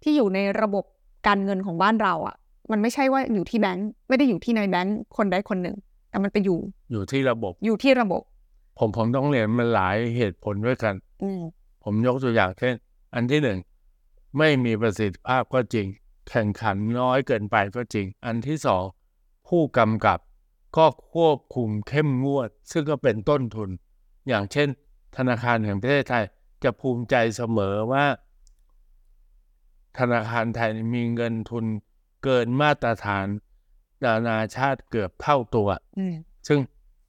[0.04, 0.86] ที่อยู่ในระบบ
[1.28, 2.36] การเงินของบ้านเราอะ
[2.72, 5.78] มันไม่ใช่ว่าอยู่ที่แบงก์ไม่ได้อยู่ที่ในแบงก์คนใดคนหนึ่ง
[6.10, 6.60] แต่มันไปอยู่
[6.92, 8.22] อยู่ที่ระบบ อยู่ที่ระบบ
[8.78, 11.42] ผมผมต้องเรียนมันหลายเหตุผลด้วยกันอืม
[11.84, 12.74] ผมยกตัวอย่างเช่น
[13.14, 13.60] อันที่หนึ่ง
[14.38, 15.88] ไม่มีประสิทธิภาพก็จริง
[16.30, 18.84] แข่งขันน้อยเกินไปก็จริง อันที่สอง
[19.48, 20.20] ผู้กำกับ
[20.78, 23.70] ก็ควบคุมเข้มงวด ซึ่งก็เป็นต้นทุน
[24.28, 24.68] อย่างเช่น
[25.18, 26.26] ธนาคารแห่งประเทศไทย
[26.64, 28.06] จะภูมิใจเสมอว่า
[30.00, 31.66] ธนาคารไทยมีเงินทุน
[32.24, 33.26] เกินมาตรฐาน
[34.04, 36.16] นานาชาติเกือบเท่าตัวอืม
[36.48, 36.60] ซึ่ง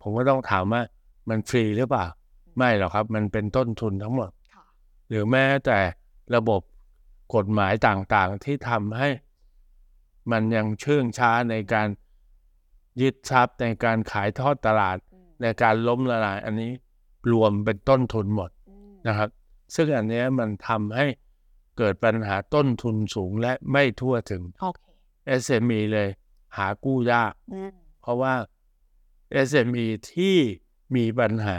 [0.02, 0.82] ผมก็ต้องถามว่า
[1.28, 2.06] มันฟรีหรือเปล่า
[2.58, 4.64] ไม่หรอกครับ มันเป็นต้นทุนทั้งหมดค่ะ
[5.08, 5.78] หรือแม้แต่
[6.34, 6.60] ระบบ
[7.34, 9.08] กฎหมายต่างๆ ที่ทำให้
[10.30, 11.88] มันยังเชื่องช้าในการ
[13.00, 14.96] ยึดทรัพย์ในการขายทอดตลาด
[15.42, 16.72] ในการล้มละลาย อันนี้
[17.32, 18.50] รวมเป็นต้นทุนหมด
[19.06, 19.28] นะครับ
[19.74, 21.06] ซึ่งอันเนี้ยมันทำให้
[21.78, 24.80] เกิดปัญหาต้นทุนสูงและไม่ทั่วถึงโอเค
[25.40, 26.08] SME เลย
[26.56, 27.70] หากู้ยากอืม
[28.00, 28.34] เพราะว่า
[29.46, 30.36] SME ที่
[30.96, 31.56] มีปัญหา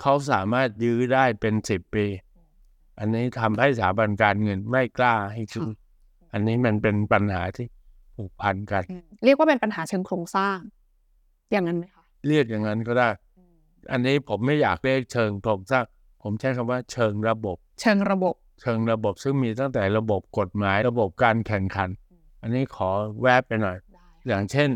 [0.00, 2.06] เขาสามารถยื้อได้เป็นสิบปี
[2.98, 5.70] อันนี้ทำให้สถาบันการเงินไม่กล้าให้ซื้อ
[6.32, 7.66] อันนี้มันเป็นปัญหาที่
[8.16, 10.58] ผูกพันกันอืมเรียกว่าเป็นปัญหาเชิงโครงสร้าง
[11.52, 13.08] อย่างนั้นไหมคะเรียกอย่างนั้นก็ได้
[13.92, 15.84] อันนี้ผมไม่อยากเรียกเชิงโครงสร้าง
[16.22, 21.90] ผมใช้คำว่าเชิงระบบ เชิงระบบ เชิงระบบซึ่งมีตั้งแต่ระบบกฎหมายระบบการแข่งขัน
[22.42, 22.90] อันนี้ขอ
[23.22, 24.70] แวบไปหน่อยได้อย่างเช่น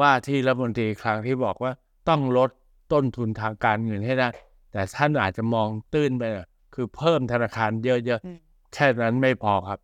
[0.00, 1.72] ว่าที่รัฐมนตรีครั้งที่บอกว่า
[2.08, 2.50] ต้องลด
[2.92, 4.28] ต้นทุนทางการเงินให้ได้
[4.72, 9.78] แต่ท่านอาจจะมองตื้นไปหน่อยคือเพิ่มธนาคารเยอะอืมๆแค่นั้นไม่พอครับ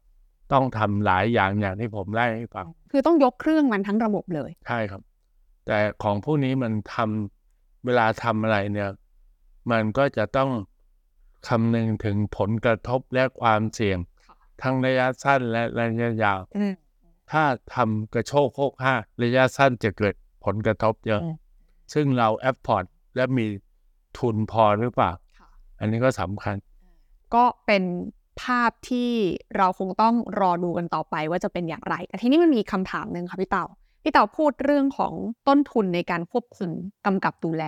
[0.52, 5.02] ต้องทำหลายอย่างอย่างที่ผมไล่ให้ฟัง คือต้องยกเครื่องมันทั้งระบบเลยใช่ครับ
[5.66, 8.90] แต่ของพวกนี้มันทำเวลาทำอะไรเนี่ย
[9.70, 10.50] มันก็จะต้อง
[11.48, 13.98] คำนึงถึงผลกระทบและความเสี่ยง
[14.62, 16.72] ทั้งระยะสั้นและระยะยาวอืม
[17.30, 17.44] ถ้า
[17.74, 21.36] ทำกระโชกโคกห้ากระยะสั้นจะเกิดผลกระทบเยอะอืม
[21.94, 22.84] ซึ่งเราแอปพอร์ต
[23.16, 23.46] และมี
[24.18, 25.48] ทุนพอหรือเปล่าค่ะ
[25.80, 26.56] อันนี้ก็สำคัญ
[27.34, 27.82] ก็เป็น
[28.42, 29.10] ภาพที่
[29.56, 33.64] เราคงต้องรอดูกันต่อไปว่าจะเป็นอย่างไร แต่ทีนี้มันมีคำถามหนึ่งค่ะพี่เต่า
[34.02, 35.12] พี่เต่าพูดเรื่องของ
[35.48, 36.70] ต้นทุนในการควบคุม
[37.06, 37.64] กำกับดูแล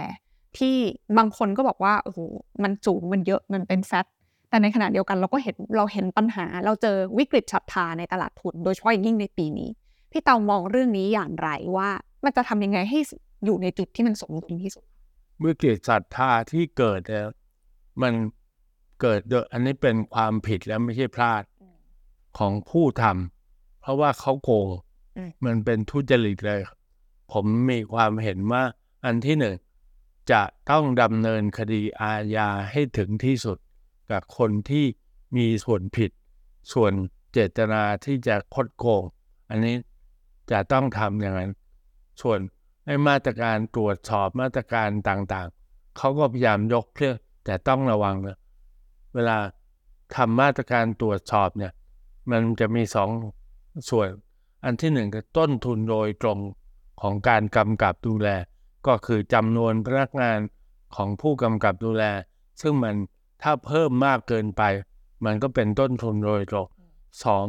[0.58, 0.76] ที่
[1.18, 2.18] บางคนก็บอกว่าโอ้โห
[2.62, 4.06] มันสูงมันเยอะมันเป็นแฟต
[4.50, 9.68] แต่ในขณะเดียวกันเราก็เห็นเราเห็นปัญหา เราเจอวิกฤตฉับพลันในตลาดทุน โดยเฉพาะอย่างยิ่งในปีนี้
[10.12, 11.88] พี่เต่ามองเรื่องนี้อย่างไรว่า
[12.24, 12.98] มันจะทำยังไงให้
[13.44, 14.84] อยู่ในจุดที่มันสมดุลที่สุด
[15.44, 17.26] วิกฤตศรัทธาที่เกิดเนี่ย
[18.02, 18.12] มัน
[19.00, 21.42] เกิดโดยอันนี้เป็นความผิดและไม่ใช่พลาด
[22.38, 24.68] ของผู้ทำเพราะว่าเขาโกง
[25.16, 26.60] อืมมันเป็นทุจริตเลย
[27.32, 28.62] ผมมีความเห็นว่า
[29.04, 29.56] อันที่หนึ่ง
[30.32, 33.58] จะต้องดำเนินคดีอาญาให้ถึงที่สุด
[34.10, 34.86] กับคนที่
[35.36, 36.10] มีส่วนผิด
[36.72, 36.92] ส่วน
[37.32, 39.02] เจตนาที่จะคดโกง
[39.50, 39.76] อันนี้
[40.50, 41.52] จะต้องทำอย่างนั้น
[42.22, 42.38] ส่วน
[42.86, 48.38] ให้มาตรการตรวจสอบมาตรการต่างๆ เขาก็พยายามยกเครื่องแต่ต้องระวังนะ
[49.14, 49.38] เวลา
[50.14, 51.72] ทำมาตรการตรวจสอบเนี่ย
[52.30, 53.10] มันจะมีสอง
[53.90, 54.08] ส่วน
[54.64, 56.38] อันที่หนึ่งคือต้นทุนโดยตรง
[57.02, 58.28] ของการกำกับดูแล
[58.86, 60.38] ก็คือจำนวนพนักงาน
[60.96, 62.04] ของผู้กำกับดูแล
[62.60, 62.96] ซึ่งมัน
[63.42, 64.62] ถ้าเพิ่มมากเกินไป
[65.24, 66.66] มันก็เป็นต้นทุนโดยตรง
[67.24, 67.46] สอง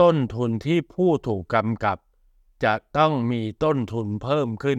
[0.00, 1.98] ต้นทุนที่ผู้ถูกกำกับ
[2.64, 4.78] จะต้องมีต้นทุนเพิ่มขึ้น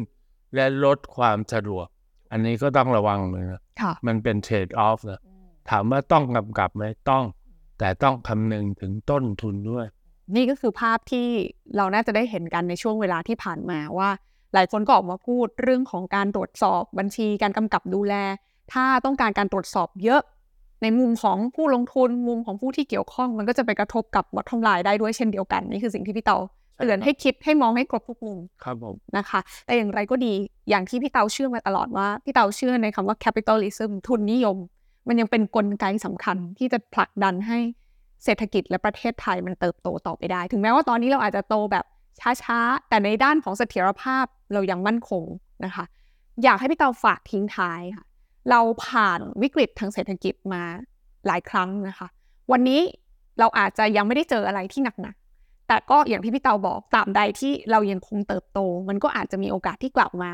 [0.55, 1.85] และลดความสะดวก
[2.31, 5.21] อันนี้ก็ต้องระวังเลยนะค่ะมันเป็นเทรดออฟนะ
[5.69, 7.23] ถามว่าต้องกำกับไหมต้อง
[7.79, 9.85] แต่ต้องคำนึงถึงต้นทุนด้วย
[10.35, 11.27] นี่ก็คือภาพที่
[11.75, 14.09] เราน่าจะได้เห็นกันในช่วงเวลาที่ผ่านมาว่า
[14.53, 18.13] หลายคนก็ออกมาพูดเรื่องของการตรวจสอบบัญชีการกำกับดูแล
[18.73, 20.21] ถ้าต้องการการตรวจสอบเยอะ
[20.81, 26.37] ในมุมของผู้ลงทุนมุมของผู้ที่เกี่ยวข้อง มันก็จะไปกระทบกับวัตถุลายได้ด้วยเช่นเดียวกัน นี่คือสิ่งที่พี่เตา
[26.81, 30.33] เตือนให้คิดให้มองให้ครบทุกมุมครับผมนะคะ แต่อย่างไรก็ดี
[30.69, 34.57] อย่างที่พี่เตาเชื่อมาตลอดว่า พี่เตาเชื่อในคำว่า capitalism ทุนนิยม
[35.07, 37.59] มันยังเป็นนกลไกสำคัญที่จะผลักดันให้
[38.23, 41.85] เศรษฐกิจและประเทศไทยมันเติบโตต่อไปได้ ถึงแม้ว่าตอนนี้เราอาจจะโตแบบ
[42.43, 45.23] ช้าๆ แต่ในด้านของเสถียรภาพเรายังมั่นคง
[45.65, 45.85] นะคะ
[46.43, 48.05] อยากให้พี่เตาฝากทิ้งท้ายค่ะ
[48.49, 50.63] เราผ่านวิกฤตทางเศรษฐกิจมา
[51.27, 52.07] หลายครั้งนะคะ
[52.51, 52.81] วันนี้
[53.39, 55.20] เราอาจจะยังไม่ได้เจออะไรที่หนักๆ
[55.71, 58.59] แต่ก็อย่างที่พี่เตาบอกตาบใดที่เรายังคงเติบโต
[58.89, 60.31] มันก็อาจจะมีโอกาสที่กลับมา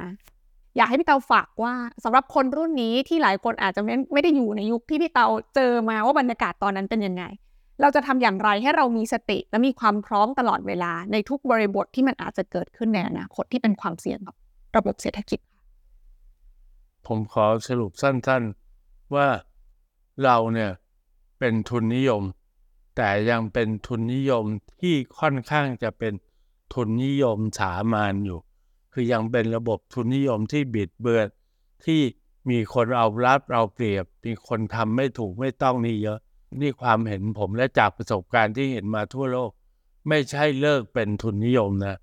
[0.77, 1.73] อยากให้พี่เตาฝากว่า
[2.03, 7.23] สำหรับคนรุ่นนี้ที่หลายคนอาจจะไม่ไม่ได้อยู่ในยุคที่พี่เตาเจอมาว่าบรรยากาศตอนนั้นเป็นยังไง
[7.81, 14.35] เราจะทำอย่างไรให้เรามีสติและมีความพร้อมตลอดเวลาในทุกบริบทที่มันอาจจะเกิดขึ้นในอนาคตที่เป็นความเสี่ยงกับ
[14.77, 15.39] ระบบเศรษฐกิจ
[17.07, 19.27] ผมขอสรุปสั้นๆว่า
[20.23, 20.71] เราเนี่ย
[21.39, 22.23] เป็นทุนนิยม
[22.97, 24.45] แต่ยังเป็นทุนนิยม
[24.81, 26.13] ที่ค่อนข้างจะเป็น
[26.73, 28.39] ทุนนิยมสามานอยู่
[28.93, 31.27] คือยังเป็นระบบทุนนิยมที่บิดเบือน
[31.85, 32.01] ที่
[32.49, 36.19] มีคนเอารับเอาเปรียบ มีคนทำไม่ถูกไม่ต้องนี่เยอะ
[36.61, 39.51] นี่ความเห็นผมและจากประสบการณ์ที่เห็นมาทั่วโลก
[40.09, 41.97] ไม่ใช่เลิกเป็นทุนนิยมนะ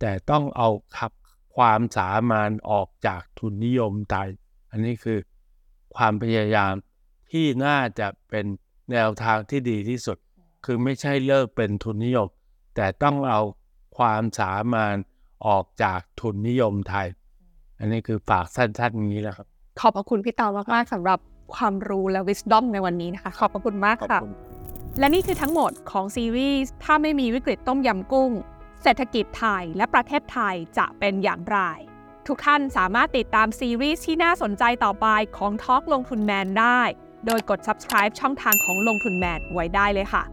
[0.00, 1.12] แต่ต้องเอาขับ
[1.56, 4.28] ความสามานออกจากทุนนิยมไทย
[4.70, 5.18] อันนี้คือ
[5.96, 6.72] ความพยายาม
[7.30, 8.46] ที่น่าจะเป็น
[8.90, 10.18] แนวทางที่ดีที่สุด
[10.70, 12.28] คือไม่ใช่เลิกเป็นทุนนิยม
[12.76, 13.40] แต่ต้องเอา
[13.98, 14.96] คความสามารถ
[15.46, 17.06] ออกจากทุนนิยมไทย
[17.78, 19.46] อันนี้คือฝากสั้นๆอย่างนี้แหละครับ
[19.80, 21.18] ขอบพระคุณพี่เตามากๆสำหรับ
[21.54, 24.34] ความรู้และ wisdom ในวันนี้นะคะ ขอบพระคุณมากขอบค่ะคุณ
[24.98, 28.30] และนี่คือทั้งหมดของซีรีส์ถ้าไม่มีวิกฤตต้มยำกุ้ง
[28.82, 31.58] เศรษฐกิจไทยและประเทศไทยจะเป็นอย่างไร
[32.26, 35.06] ทุกท่านสามารถติดตามซีรีส์ที่น่าสนใจต่อไป
[35.36, 36.80] ของ Talk ลงทุนแมนได้
[37.26, 40.24] โดยกด subscribe ช่องทางของลงทุนแมนไว้ได้เลยค่ะ